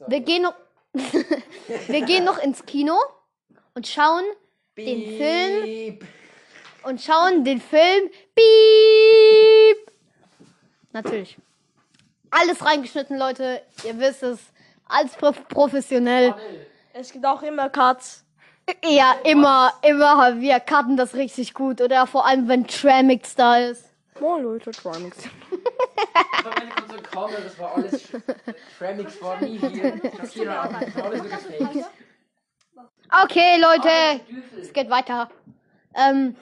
[0.06, 0.54] wir gehen noch,
[0.92, 2.98] wir gehen noch ins Kino
[3.74, 4.24] und schauen
[4.76, 5.98] den Film
[6.82, 8.10] und schauen den Film.
[8.34, 9.92] Piep.
[10.92, 11.38] Natürlich.
[12.30, 13.62] Alles reingeschnitten, Leute.
[13.84, 14.40] Ihr wisst es.
[14.86, 16.34] Alles prof professionell.
[16.92, 18.21] Es gibt auch immer Cuts.
[18.84, 20.40] Ja, immer, immer.
[20.40, 21.80] Wir cutten das richtig gut.
[21.80, 23.84] Oder vor allem, wenn Tramix da ist.
[24.20, 25.16] Moin Leute, Tramix.
[27.12, 28.08] Das war alles
[28.78, 30.00] Tramix war nie hier.
[30.18, 30.68] Shakira,
[31.02, 31.86] alles gefaked.
[33.24, 34.20] Okay, Leute.
[34.60, 35.28] Es geht weiter.
[35.94, 36.36] Ähm,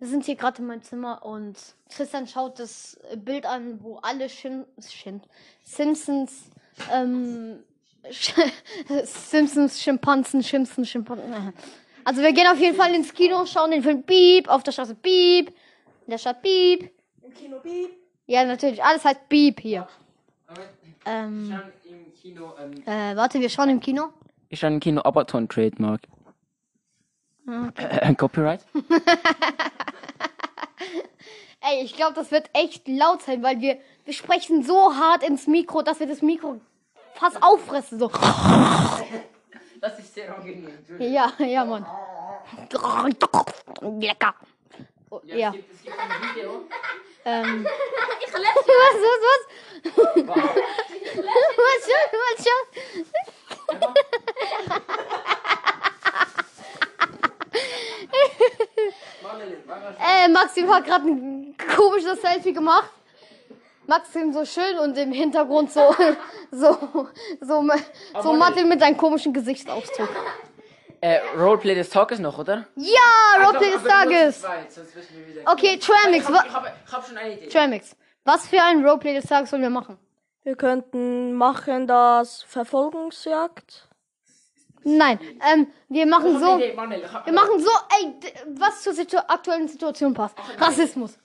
[0.00, 1.56] wir sind hier gerade in meinem Zimmer und
[1.88, 5.22] Tristan schaut das Bild an, wo alle Shin, Shin,
[5.62, 6.50] Simpsons,
[6.92, 7.62] ähm,
[9.04, 11.54] Simpsons, Schimpansen, Schimpansen, Schimpansen.
[12.04, 14.94] Also wir gehen auf jeden Fall ins Kino, schauen den Film Beep, auf der Straße
[14.94, 16.90] Beep, in der Stadt Beep.
[17.22, 17.90] Im Kino Beep.
[18.26, 19.88] Ja, natürlich, alles heißt Beep hier.
[21.06, 24.10] Ähm, im Kino, ähm, äh, warte, wir schauen im Kino.
[24.48, 26.02] wir schauen im Kino Abaton Trademark.
[27.46, 28.64] Äh, Copyright?
[31.60, 35.46] Ey, ich glaube, das wird echt laut sein, weil wir, wir sprechen so hart ins
[35.46, 36.60] Mikro, dass wir das Mikro
[37.14, 37.98] fast auffressen.
[37.98, 38.10] So.
[39.80, 40.68] Das ist sehr angenehm.
[40.98, 41.86] Ja, ja, Mann.
[44.00, 44.34] Lecker.
[45.10, 45.48] Oh, Ja.
[45.48, 46.64] Es, gibt, es gibt ein Video.
[47.24, 47.66] Ähm.
[48.34, 49.42] Was, was, was?
[49.84, 52.62] Was schon, was schon?
[59.22, 62.90] Manuel, Manuel, Äh, Maxim hat gerade ein komisches Selfie gemacht.
[63.86, 65.94] Maxim so schön und im Hintergrund so,
[66.50, 66.78] so,
[67.40, 67.70] so,
[68.22, 70.08] so Mathe mit seinem komischen Gesichtsausdruck.
[71.00, 72.66] Äh, Roleplay des Tages noch, oder?
[72.76, 74.42] Ja, Roleplay des Tages.
[75.44, 77.48] Okay, Tramix, Ich wa hab, ich, hab, ich hab schon eine Idee.
[77.48, 77.94] Tramix,
[78.24, 79.98] was für ein Roleplay des Tages sollen wir machen?
[80.44, 83.88] Wir könnten machen das Verfolgungsjagd.
[84.84, 85.18] Nein,
[85.52, 88.14] ähm, wir machen so, wir machen so, ey,
[88.58, 90.36] was zur Situ aktuellen Situation passt.
[90.58, 91.18] Rassismus.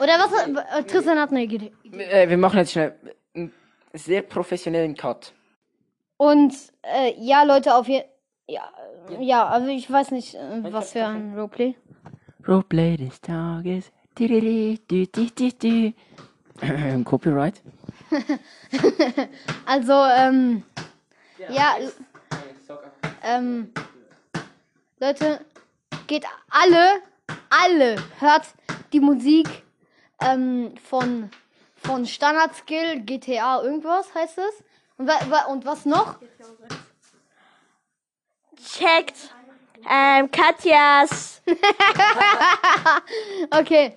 [0.00, 1.72] Oder was, Tristan hat eine Idee.
[1.92, 2.94] Äh, wir machen jetzt schnell
[3.34, 3.52] einen
[3.92, 5.32] sehr professionellen Cut.
[6.16, 8.06] Und, äh, ja, Leute, auf jeden
[8.48, 8.62] ja,
[9.18, 11.74] ja, also ich weiß nicht, äh, was für ein Roleplay.
[12.46, 13.90] Roleplay des Tages.
[14.18, 15.92] Dü, dü.
[16.62, 17.62] Ähm, Copyright?
[19.66, 20.62] Also, ähm,
[21.50, 21.76] ja,
[23.22, 23.72] ähm,
[25.00, 25.40] Leute,
[26.06, 27.02] geht alle,
[27.50, 28.46] alle, hört
[28.92, 29.64] die Musik
[30.20, 31.30] ähm, von,
[31.76, 34.64] von Standard Skill, GTA, irgendwas heißt es.
[34.98, 35.10] Und,
[35.48, 36.18] und was noch?
[38.64, 39.34] Checkt
[39.88, 41.42] ähm, Katjas.
[43.50, 43.96] Okay,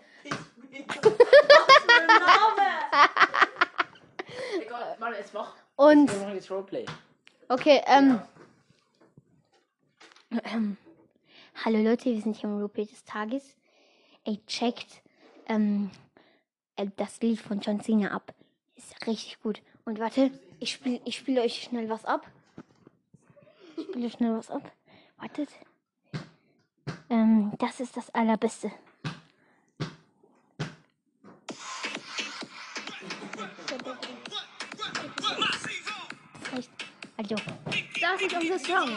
[5.75, 6.11] und,
[7.47, 8.21] okay, ähm.
[11.63, 13.57] Hallo Leute, wir sind hier im Roleplay des Tages.
[14.23, 15.01] Ey, checkt
[15.47, 16.08] ähm, äh,
[16.85, 18.33] das Lied von John Cena ab.
[18.75, 19.61] Ist richtig gut.
[19.85, 22.27] Und warte, ich spiele ich spiel euch schnell was ab.
[23.75, 24.71] Ich spiele schnell was ab.
[25.17, 25.49] Wartet.
[27.09, 28.71] Ähm, das ist das Allerbeste.
[37.17, 37.35] Also,
[37.99, 38.89] Das ist unser Song.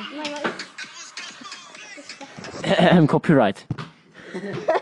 [3.09, 3.67] Copyright.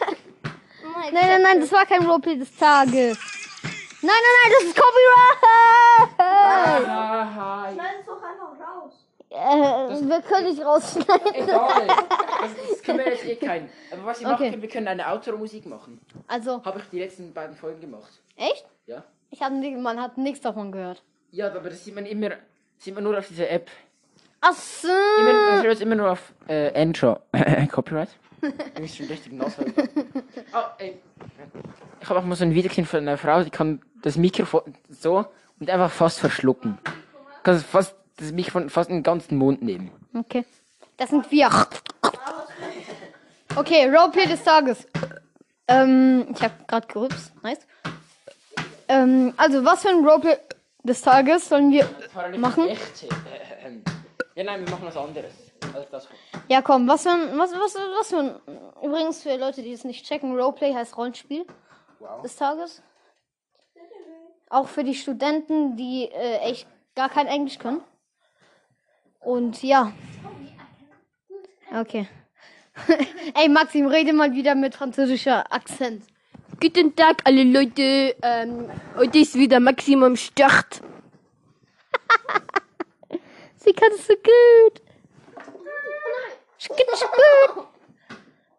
[1.12, 3.18] Nein, nein, nein, das war kein Roleplay des Tages.
[4.02, 6.10] Nein, nein, nein, das ist Copyright!
[7.74, 8.92] Schneid es doch einfach raus.
[9.30, 11.34] Äh, wir können nicht rausschneiden.
[11.34, 11.86] Egal.
[11.86, 13.70] Das, das können wir jetzt eh kein.
[13.92, 14.50] Aber was machen Okay.
[14.50, 16.00] können, wir können eine Outro-Musik machen.
[16.26, 18.10] Also, Habe ich die letzten beiden Folgen gemacht.
[18.36, 18.64] echt?
[18.86, 19.04] Ja?
[19.30, 21.02] Ich hab, man hat nichts davon gehört.
[21.30, 22.30] Ja, aber das sieht man immer,
[22.78, 23.70] sieht man nur auf dieser App.
[24.40, 24.88] Ach so.
[24.88, 27.20] Immer, das hört immer nur auf äh, Intro.
[27.70, 28.08] Copyright?
[28.80, 29.72] Bist schon richtig nass heute.
[30.52, 30.98] Oh, ey.
[32.00, 34.74] Ich habe auch mal so ein Video gesehen von einer Frau, die kann das Mikrofon
[34.88, 35.26] so
[35.58, 36.78] und einfach fast verschlucken.
[37.42, 39.90] Kann fast das Mikrofon fast in den ganzen Mund nehmen.
[40.14, 40.44] Okay.
[40.96, 41.48] Das sind wir.
[43.56, 44.86] Okay, Roleplay des Tages.
[45.68, 47.32] Ähm, ich habe gerade gerübst.
[47.42, 47.66] Nice.
[48.88, 50.36] Ähm, also, was für ein Roleplay
[50.82, 51.88] des Tages sollen wir
[52.38, 52.68] machen?
[52.68, 53.04] Echt?
[53.04, 53.82] Äh, ähm.
[54.34, 55.49] Ja, nein, wir machen was anderes.
[55.90, 56.08] Das.
[56.48, 58.40] Ja, komm, was für ein, was, was, was für ein,
[58.82, 61.44] übrigens für Leute, die es nicht checken, Roleplay heißt Rollenspiel
[61.98, 62.22] Wow.
[62.22, 62.82] des Tages.
[64.48, 67.82] Auch für die Studenten, die äh, echt gar kein Englisch können.
[69.20, 69.92] Und ja.
[71.72, 72.08] Okay.
[73.34, 76.04] Ey, Maxim, rede mal wieder mit französischer Akzent.
[76.60, 78.16] Guten Tag, alle Leute.
[78.22, 80.80] Ähm, heute ist wieder Maximum Start.
[83.56, 84.82] Sie kann es so gut.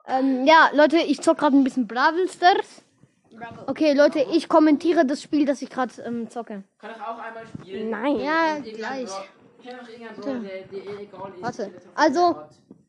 [0.07, 2.83] Ähm, ja, Leute, ich zock gerade ein bisschen Brawl Stars.
[3.67, 6.63] Okay, Leute, ich kommentiere das Spiel, das ich gerade ähm, zocke.
[6.79, 7.89] Kann ich auch einmal spielen?
[7.89, 8.19] Nein.
[8.19, 9.09] Ja, Irgendein gleich.
[9.09, 11.41] Brawler, der, der egal ist.
[11.41, 11.71] Warte.
[11.95, 12.35] Also-.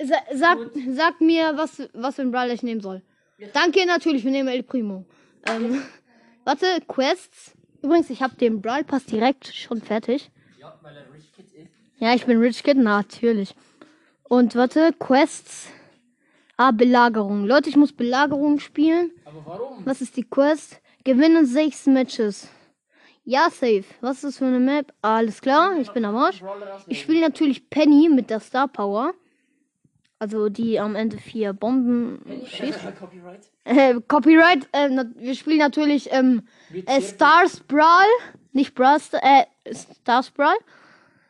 [0.04, 0.58] Sa sag,
[0.90, 3.02] sag mir, was, was für ein Brawler ich nehmen soll.
[3.52, 5.04] Danke, natürlich, wir nehmen El Primo.
[5.46, 5.82] Ähm,
[6.44, 7.52] warte, Quests.
[7.82, 10.30] Übrigens, ich habe den Brawl Pass direkt schon fertig.
[10.58, 11.70] Ja, weil er Rich Kid ist.
[11.98, 13.54] Ja, ich bin Rich Kid, natürlich.
[14.32, 15.68] Und warte, Quests.
[16.56, 17.44] Ah, Belagerung.
[17.44, 19.10] Leute, ich muss Belagerung spielen.
[19.26, 19.84] Aber warum?
[19.84, 20.80] Was ist die Quest?
[21.04, 22.48] Gewinnen sechs Matches.
[23.24, 23.84] Ja, safe.
[24.00, 24.90] Was ist das für eine Map?
[25.02, 26.42] Alles klar, ich bin am Arsch.
[26.86, 29.12] Ich spiele natürlich Penny mit der Star Power.
[30.18, 32.80] Also die am Ende vier Bomben schießt.
[32.98, 33.50] Copyright.
[33.64, 34.66] Äh, Copyright.
[34.72, 38.06] Äh, wir spielen natürlich ähm, äh, sehr Stars Brawl.
[38.52, 40.56] Nicht Brawl, äh, Stars Brawl.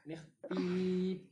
[0.04, 1.31] Nicht.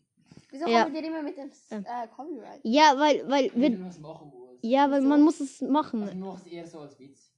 [0.50, 0.82] Wieso Ja.
[0.82, 2.60] kommen wir immer mit dem äh, Copyright?
[2.62, 4.58] Ja, weil, weil, wir, Irgendwas machen muss.
[4.62, 6.18] ja, weil man muss es Also machen.
[6.18, 7.32] nur es eher so als Witz.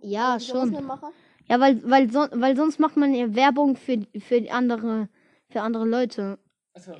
[0.00, 0.86] Ja, man schon.
[0.86, 1.10] machen?
[1.48, 5.08] Ja, weil, weil, so, weil sonst macht man ja Werbung für, für die andere,
[5.48, 6.38] für andere Leute.
[6.74, 6.92] Also,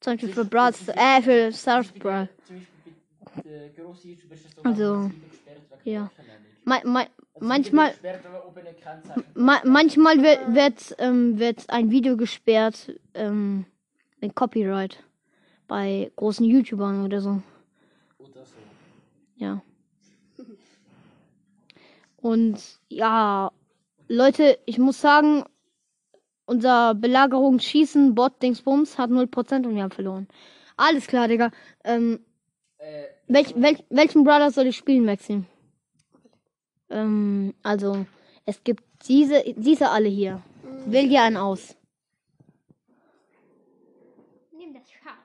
[0.00, 2.28] Zum Beispiel für Brawl, äh, für Stars Brawl.
[2.46, 2.92] zum Beispiel
[3.36, 5.10] bei der grossen YouTuber ist das doch Also,
[5.84, 6.10] ja.
[6.64, 9.24] Ma, ma, Also, manchmal, wird gesperrt, aber ob eine Kennzeichen.
[9.34, 13.66] ma, manchmal wird, wird, ähm, wird ein Video gesperrt ähm,
[14.20, 15.02] mit Copyright.
[15.68, 17.42] Bei großen YouTubern oder so.
[18.18, 18.56] Oder so.
[19.36, 19.62] Ja.
[22.16, 23.50] Und ja,
[24.08, 25.44] Leute, ich muss sagen,
[26.44, 30.26] unser Belagerungsschießen, Bot, Dingsbums hat 0% und wir haben verloren.
[30.76, 31.50] Alles klar, Digga.
[31.84, 32.20] Ähm,
[32.78, 35.44] Äh, welch, welch, welchen Brother soll ich spielen, Maxim?
[36.88, 38.06] Ähm, also,
[38.46, 40.42] es gibt diese, diese alle hier.
[40.86, 41.76] Wähl dir einen aus.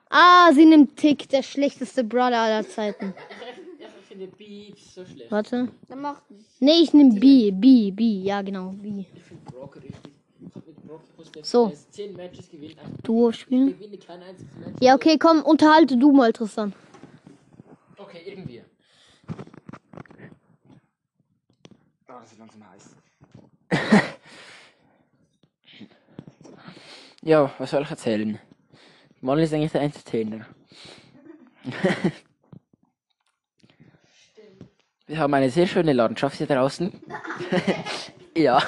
[0.08, 3.14] Ah, sie nimmt Tick, der schlechteste Brother aller Zeiten.
[3.78, 5.30] ich, ich finde Beeps so schlecht.
[5.30, 5.68] Warte.
[5.88, 6.22] Dann mach
[6.60, 9.04] Nee, ich nehme B, B, B, ja genau, B.
[9.14, 10.12] Ich finde Brock richtig.
[11.42, 11.72] So.
[11.90, 12.78] 10 Matches gewinnt.
[12.78, 13.68] Einfach Duo spielen.
[13.78, 14.76] gewinne kein einziges Match.
[14.80, 16.72] Ja, okay, komm, unterhalte du mal, Tristan.
[17.98, 18.62] Okay, irgendwie.
[22.08, 22.96] Oh, das ist langsam heiß.
[27.22, 28.38] ja, was soll ich erzählen?
[29.26, 30.46] Molly ist eigentlich der Entertainer.
[35.08, 36.92] Wir haben eine sehr schöne Landschaft hier draußen.
[38.36, 38.62] ja.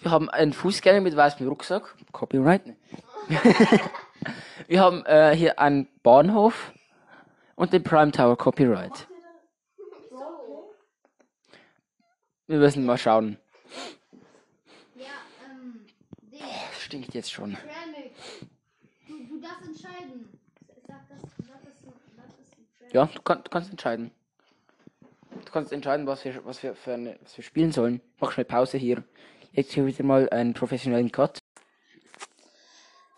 [0.00, 1.94] Wir haben einen Fußgänger mit weißem Rucksack.
[2.12, 2.66] Copyright.
[2.66, 2.76] ne?
[4.68, 6.72] Wir haben äh, hier einen Bahnhof
[7.56, 9.06] und den Prime Tower Copyright.
[12.46, 13.36] Wir müssen mal schauen.
[14.94, 15.04] Ja,
[15.46, 15.84] ähm,
[16.30, 17.54] Das stinkt jetzt schon.
[17.54, 18.12] Kramik.
[19.06, 20.28] Du, du darfst entscheiden.
[20.86, 22.26] Sag das, sag das, sag
[22.80, 22.83] das.
[22.94, 24.12] Ja, du, kann, du kannst entscheiden.
[25.44, 28.00] Du kannst entscheiden, was wir, was wir, für eine, was wir spielen sollen.
[28.20, 29.02] Mach schnell Pause hier.
[29.50, 31.40] Jetzt hier wieder mal einen professionellen Cut.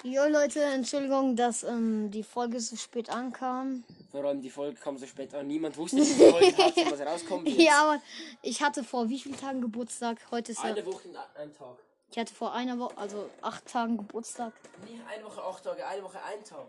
[0.03, 3.85] Jo Leute, Entschuldigung, dass ähm, die Folge so spät ankam.
[4.11, 5.47] Vor allem die Folge kam so spät an.
[5.47, 7.47] Niemand wusste, dass die Folge hat, was rauskommt.
[7.49, 8.01] Ja, aber
[8.41, 10.17] ich hatte vor wie vielen Tagen Geburtstag?
[10.31, 10.71] Heute ist ja.
[10.71, 11.77] Eine Woche, ein Tag.
[12.11, 14.55] Ich hatte vor einer Woche, also acht Tagen Geburtstag.
[14.89, 16.69] Nicht eine Woche, acht Tage, eine Woche, ein Tag.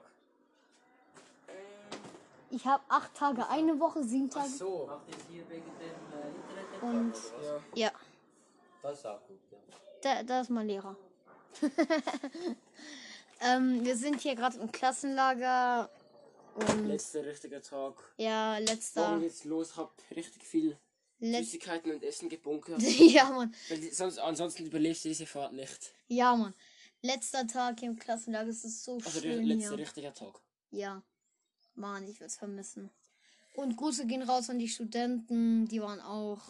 [2.50, 4.50] Ich habe acht Tage, eine Woche, sieben Ach Tage.
[4.50, 4.86] so.
[4.88, 6.82] Macht ihr hier wegen dem äh, Internet?
[6.82, 7.14] Und
[7.76, 7.92] Ja, ja,
[8.82, 9.40] das ist auch gut.
[9.52, 9.58] Ja.
[10.02, 10.96] da, da ist mein Lehrer.
[13.42, 15.90] ähm, wir sind hier gerade im Klassenlager.
[16.56, 17.96] Und Letzter richtiger Tag.
[18.18, 19.20] ja, Morgen letzter.
[19.20, 20.78] geht's los, hab richtig viel
[21.20, 22.82] Letz Süßigkeiten und Essen gebunkert.
[22.82, 23.54] ja, Mann.
[23.70, 25.94] Weil die, sonst, ansonsten überlebst du diese Fahrt nicht.
[26.08, 26.54] Ja, Mann.
[27.02, 28.50] Letzter Tag hier im Klassenlager.
[28.50, 29.78] Es ist so Also der schön letzte hier.
[29.78, 30.40] richtiger Tag.
[30.72, 31.04] Ja.
[31.78, 32.90] Mann, ich würde es vermissen.
[33.54, 35.68] Und Grüße gehen raus an die Studenten.
[35.68, 36.42] Die waren auch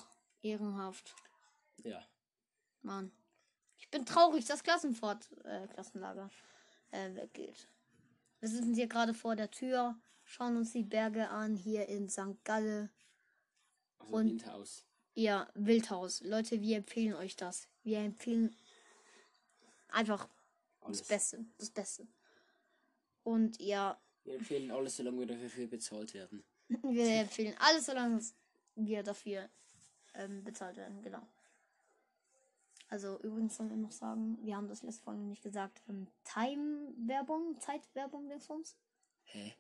[0.42, 1.16] ehrenhaft.
[1.84, 2.04] Ja.
[2.82, 3.12] Mann.
[3.78, 6.30] Ich bin traurig, dass Klassenfahrt, äh, Klassenlager
[6.92, 7.68] äh, weggeht.
[8.40, 12.44] Wir sind hier gerade vor der Tür, schauen uns die Berge an, hier in St.
[12.44, 12.90] Galle.
[14.00, 14.84] Also Und- Windhaus.
[15.14, 16.22] Ja, Wildhaus.
[16.22, 17.68] Leute, wir empfehlen euch das.
[17.84, 18.56] Wir empfehlen
[19.90, 20.28] einfach
[20.82, 21.00] Alles.
[21.00, 21.46] das Beste.
[21.58, 22.08] Das Beste.
[23.24, 26.44] Und ja, Wir empfehlen alles, solange wir dafür bezahlt werden.
[26.68, 28.22] wir empfehlen alles, solange
[28.76, 29.50] wir dafür
[30.16, 31.02] ähm, bezahlt werden.
[31.02, 31.22] Genau.
[32.90, 37.58] Also übrigens sollen wir noch sagen, wir haben das letzte Folge nicht gesagt, ähm, Time-Werbung,
[37.62, 38.76] Zeitwerbung Dingsbums.
[39.24, 39.56] Hä?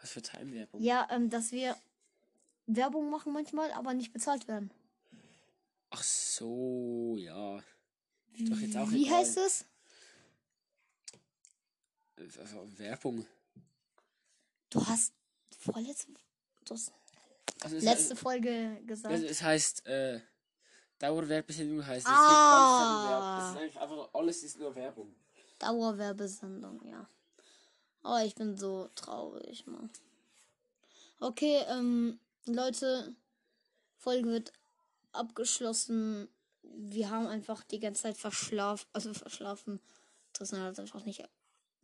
[0.00, 0.82] Was für Time-Werbung?
[0.82, 1.76] Ja, ähm, dass wir
[2.66, 4.72] Werbung machen manchmal, aber nicht bezahlt werden.
[5.90, 7.58] Ach so, ja.
[8.32, 9.18] Ist doch jetzt auch Wie egal.
[9.20, 9.66] heißt es?
[12.16, 13.24] Äh, Werbung.
[14.74, 15.12] Du hast
[15.56, 16.12] vorletzte,
[17.60, 19.14] Also letzte Folge gesagt.
[19.14, 20.20] also es heißt, äh,
[20.98, 22.12] Dauerwerbesendung heißt es.
[22.12, 23.54] Ah.
[23.54, 25.14] Es ist einfach alles ist nur Werbung.
[25.60, 27.08] Dauerwerbesendung, ja.
[28.02, 29.90] Oh, ich bin so traurig, Mann.
[31.20, 33.14] Okay, ähm, Leute,
[33.96, 34.52] Folge wird
[35.12, 36.28] abgeschlossen.
[36.62, 39.78] Wir haben einfach die ganze Zeit verschlafen, also verschlafen.
[40.32, 41.22] Tristan hat einfach nicht,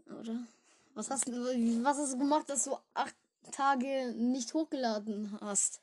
[0.07, 0.45] oder?
[0.95, 3.14] Was hast du, was hast du gemacht, dass du acht
[3.53, 5.80] Tage nicht hochgeladen hast?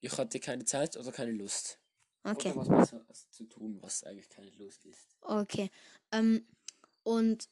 [0.00, 1.78] Ich hatte keine Zeit oder keine Lust.
[2.22, 2.52] Okay.
[2.52, 5.16] Oder was besser zu tun, was eigentlich keine Lust ist.
[5.22, 5.70] Okay.
[6.12, 6.46] Ähm,
[7.02, 7.48] und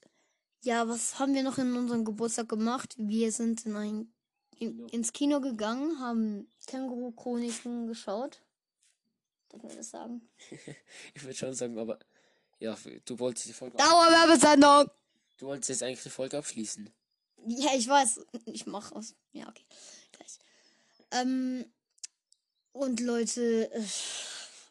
[0.63, 2.95] ja, was haben wir noch in unserem Geburtstag gemacht?
[2.99, 4.13] Wir sind in ein,
[4.59, 8.43] in, ins Kino gegangen, haben Känguru-Chroniken geschaut.
[9.49, 10.29] Darf man das sagen?
[11.15, 11.99] Ich würde schon sagen, aber
[12.59, 13.77] ja, du wolltest die Folge.
[13.77, 14.91] Dauerwerbesendung!
[15.39, 16.91] Du wolltest jetzt eigentlich die Folge abschließen.
[17.47, 18.21] Ja, ich weiß.
[18.47, 19.15] Ich mach aus.
[19.33, 19.65] Ja, okay.
[20.13, 20.39] Gleich.
[21.13, 21.65] Ähm,
[22.73, 23.85] und Leute, äh,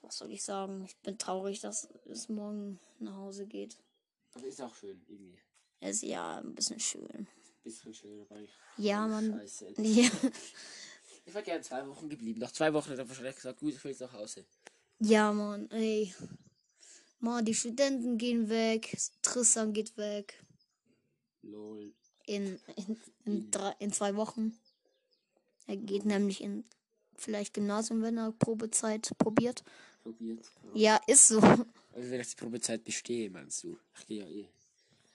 [0.02, 0.84] was soll ich sagen?
[0.86, 3.78] Ich bin traurig, dass es morgen nach Hause geht.
[4.34, 5.40] Aber ist auch schön, irgendwie.
[5.80, 7.28] Es ist ja ein bisschen schön.
[7.64, 8.52] Bisschen schön, aber ich.
[8.78, 9.40] Ja, Mann.
[9.40, 9.74] Scheiße.
[9.78, 10.10] Ja.
[11.26, 12.40] Ich wäre gerne zwei Wochen geblieben.
[12.40, 14.46] Nach zwei Wochen hat er wahrscheinlich gesagt, gut, ich will jetzt nach Hause.
[15.00, 16.14] Ja, Mann, ey.
[17.20, 18.98] Mann, die Studenten gehen weg.
[19.22, 20.42] Tristan geht weg.
[21.48, 21.94] Lol.
[22.26, 24.58] In, in, in, drei, in zwei Wochen.
[25.66, 26.64] Er geht nämlich in
[27.16, 29.64] vielleicht Gymnasium, wenn er Probezeit probiert.
[30.04, 30.46] Probiert.
[30.74, 31.40] Ja, ist so.
[31.40, 33.78] Also wenn ich die Probezeit bestehe, meinst du?
[34.08, 34.48] Gehe ja eh.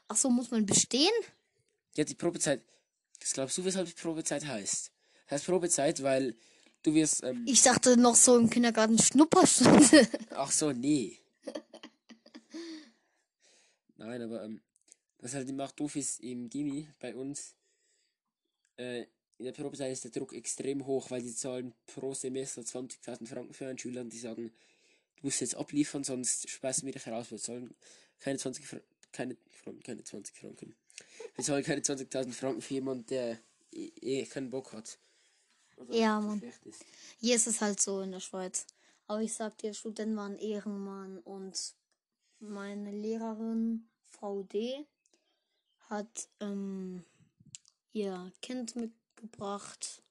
[0.09, 1.13] Ach so, muss man bestehen?
[1.95, 2.63] Ja, die Probezeit.
[3.21, 4.91] Was glaubst du, weshalb die Probezeit heißt?
[5.25, 6.35] Das heißt Probezeit, weil
[6.83, 7.23] du wirst.
[7.23, 10.09] Ähm, Ich dachte noch so im Kindergarten Schnupperstunde.
[10.31, 11.19] ach so, nee.
[13.97, 14.61] Nein, aber ähm,
[15.23, 17.55] was halt auch doof ist im Gimmi bei uns.
[18.77, 19.07] Äh,
[19.39, 23.55] in der Probezeit ist der Druck extrem hoch, weil die zahlen pro Semester 20.000 Franken
[23.55, 24.53] für einen Schüler und die sagen,
[25.17, 27.31] du musst jetzt abliefern, sonst schmeißen wir dich heraus.
[27.31, 27.75] Wir zahlen
[28.19, 30.75] keine 20 Franken, keine Franken, keine 20 Franken.
[31.37, 33.39] Wir zahlen keine 20.000 Franken für jemanden, der
[33.73, 34.99] eh, eh keinen Bock hat.
[35.77, 36.43] Oder Ja, Mann.
[36.65, 36.85] ist.
[37.19, 38.67] Hier ist es halt so in der Schweiz.
[39.07, 41.75] Aber ich sag dir, Studenten waren Ehrenmann und
[42.39, 44.87] meine Lehrerin, Frau D.,
[45.93, 47.05] hat ähm,
[47.93, 50.03] ihr Kind mitgebracht,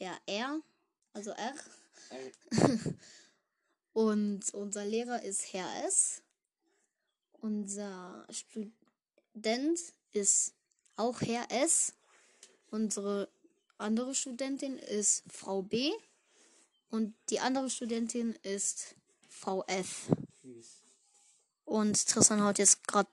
[0.00, 0.60] der R,
[1.12, 1.54] also R.
[2.10, 2.78] Äh,
[3.92, 6.22] Und unser Lehrer ist Herr S.
[7.40, 9.78] Unser Student
[10.10, 10.54] ist
[10.96, 11.92] auch Herr S.
[12.72, 13.28] Unsere
[13.78, 15.92] andere Studentin ist Frau B.
[16.90, 18.96] Und die andere Studentin ist
[19.28, 20.10] VF.
[21.64, 23.08] Und Tristan haut jetzt gerade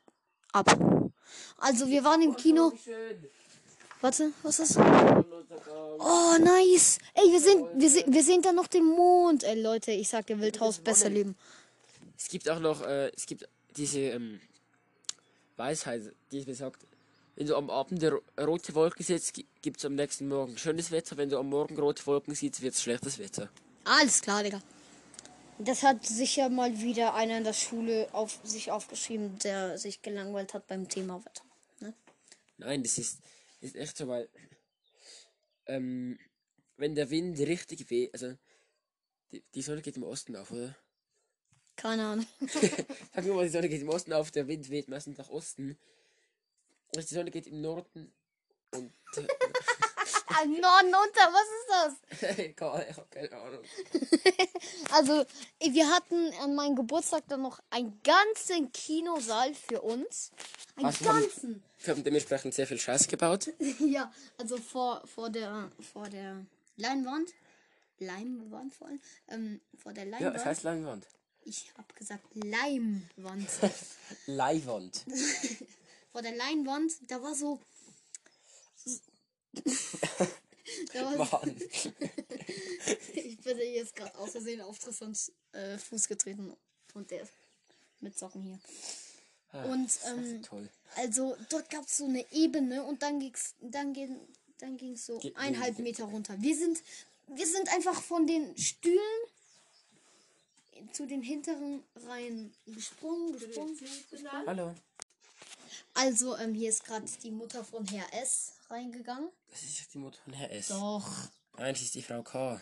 [0.52, 0.97] ab.
[1.58, 2.72] Also wir waren im Kino.
[4.02, 4.78] Warte, was ist?
[4.78, 7.00] Oh, nice.
[7.16, 9.44] Ey, wir sind, wir, se- wir sehen da noch den Mond.
[9.44, 11.36] Ey, Leute, ich sag, ihr Wildhaus besser leben.
[12.18, 14.40] Es gibt auch noch, äh, es gibt diese ähm,
[15.56, 16.82] Weisheit, die besagt,
[17.36, 21.18] wenn du am Abend ro rote Wolken siehst, gibt es am nächsten Morgen schönes Wetter.
[21.18, 23.50] Wenn du am Morgen rote Wolken siehst, wird es schlechtes Wetter.
[23.84, 24.60] Alles klar, Digga.
[25.60, 30.54] Das hat sicher mal wieder einer in der Schule auf sich aufgeschrieben, der sich gelangweilt
[30.54, 31.44] hat beim Thema Wetter.
[31.80, 31.94] Ne?
[32.58, 33.20] Nein, das ist,
[33.62, 34.30] ist echt so, weil
[35.66, 36.20] ähm,
[36.78, 38.36] wenn der Wind richtig weh, also
[39.32, 40.76] die, die Sonne geht im Osten auf, oder?
[41.76, 42.28] Keine Ahnung.
[43.14, 45.78] Sag nur mal, die Sonne geht im Osten auf, der Wind weht meistens nach Osten.
[46.96, 48.12] Und die Sonne geht im Norden
[48.72, 49.77] und Ah,
[50.46, 51.70] Norden unter, was ist
[52.22, 52.38] das?
[52.38, 53.64] Ich hab keine Ahnung.
[54.92, 55.26] Also,
[55.60, 60.32] wir hatten an meinem Geburtstag dann noch einen ganzen Kinosaal für uns.
[60.76, 61.64] Einen haben- ganzen.
[61.80, 63.52] Wir haben dementsprechend sehr viel Scheiß gebaut.
[63.80, 66.46] Ja, also vor, vor der vor der
[66.78, 67.30] Leinwand.
[68.00, 69.02] Leimwand vor allem.
[69.30, 70.36] Ähm, vor der Ja, Leinwand.
[70.38, 71.08] es heißt Leinwand.
[71.46, 73.50] ich habe gesagt Leimwand.
[74.28, 75.04] Leihwand.
[76.12, 77.60] vor der Leinwand, da war so.
[81.18, 81.56] Mann.
[83.14, 86.56] ich bin jetzt gerade aus Versehen auf Tristans äh, Fuß getreten
[86.94, 87.32] und der ist
[88.02, 88.60] mit Socken hier.
[89.72, 90.70] Und ähm, Toll.
[90.98, 94.20] also dort gab es so eine Ebene und dann ging's, dann ging,
[94.60, 96.36] dann ging's so Ge- eineinhalb ge- Meter runter.
[96.42, 96.82] Wir sind,
[97.28, 99.00] wir sind einfach von den Stühlen
[100.92, 103.78] zu den hinteren Reihen gesprungen, gesprungen.
[103.78, 104.46] gesprungen.
[104.48, 104.76] Hallo.
[105.96, 109.30] Also ähm, hier ist gerade die Mutter von Herr S reingegangen.
[109.50, 110.68] Das ist doch die Mutter von Herr S.
[110.68, 111.08] Doch.
[111.58, 112.62] Nein, das ist die Frau K.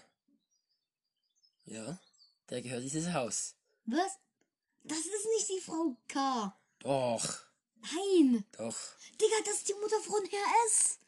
[1.66, 1.99] Ja,
[2.49, 3.56] der gehört dieses Haus.
[3.86, 4.12] Was?
[4.84, 6.56] Das ist nicht die Frau K.
[6.80, 7.39] Doch,
[7.82, 8.45] Nein.
[8.58, 8.78] doch.
[9.20, 10.99] Digga, das ist die Mutter von Herr S.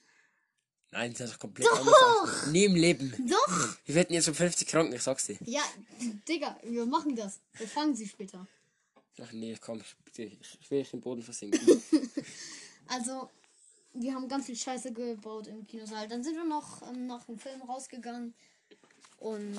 [0.91, 1.93] Nein, das ist doch komplett anders.
[1.95, 2.47] aus.
[2.47, 3.13] Nie im Leben.
[3.29, 3.77] Doch.
[3.85, 5.37] Wir wetten jetzt um 50 Franken, ich sag's dir.
[5.41, 5.63] Ja,
[6.27, 7.39] Digga, wir machen das.
[7.53, 8.47] Wir fangen sie später.
[9.21, 11.81] Ach nee, komm, bitte, ich will nicht im Boden versinken.
[12.89, 13.29] Also,
[13.99, 16.07] wir haben ganz viel Scheiße gebaut im Kinosaal.
[16.07, 18.35] Dann sind wir noch ähm, nach dem Film rausgegangen
[19.19, 19.57] und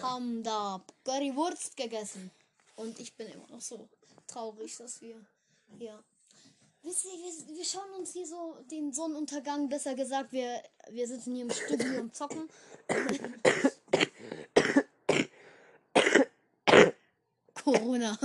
[0.00, 2.30] haben da Currywurst gegessen.
[2.76, 3.86] Und ich bin immer noch so
[4.26, 5.16] traurig, dass wir
[5.78, 6.02] hier.
[6.82, 11.34] Wisst ihr, wir, wir schauen uns hier so den Sonnenuntergang, besser gesagt, wir, wir sitzen
[11.34, 12.48] hier im Studio und zocken.
[17.62, 18.18] Corona.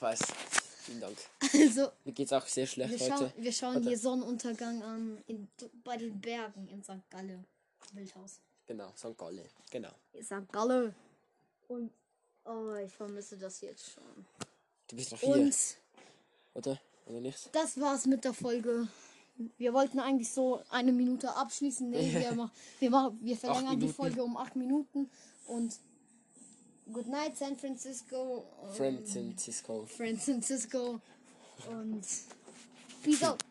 [0.00, 0.18] Weiß.
[0.88, 1.18] Vielen Dank.
[1.52, 3.32] Also, Mir geht's auch sehr schlecht wir, schauen, heute.
[3.36, 5.46] wir schauen hier Sonnenuntergang an in,
[5.84, 7.10] bei den Bergen in St.
[7.10, 7.44] Galle.
[7.92, 8.40] Wildhaus.
[8.66, 9.16] Genau, St.
[9.18, 9.44] Gallen.
[9.70, 9.90] Genau.
[10.22, 10.50] St.
[10.50, 10.94] Galle.
[11.68, 11.90] Und
[12.44, 14.26] oh, ich vermisse das jetzt schon.
[14.88, 15.54] Du bist noch hier, Und
[16.54, 16.80] oder?
[17.06, 17.54] Oder nicht?
[17.54, 18.88] das war's mit der Folge.
[19.58, 21.90] Wir wollten eigentlich so eine Minute abschließen.
[21.90, 23.88] Nee, wir, mach, wir, mach, wir verlängern die.
[23.88, 25.10] Folge um acht Minuten.
[25.46, 25.76] Und
[26.92, 28.44] Good night, San Francisco.
[28.62, 29.86] Um, San Francisco.
[29.86, 31.00] San Francisco.
[31.68, 32.04] Und
[33.02, 33.42] Peace out.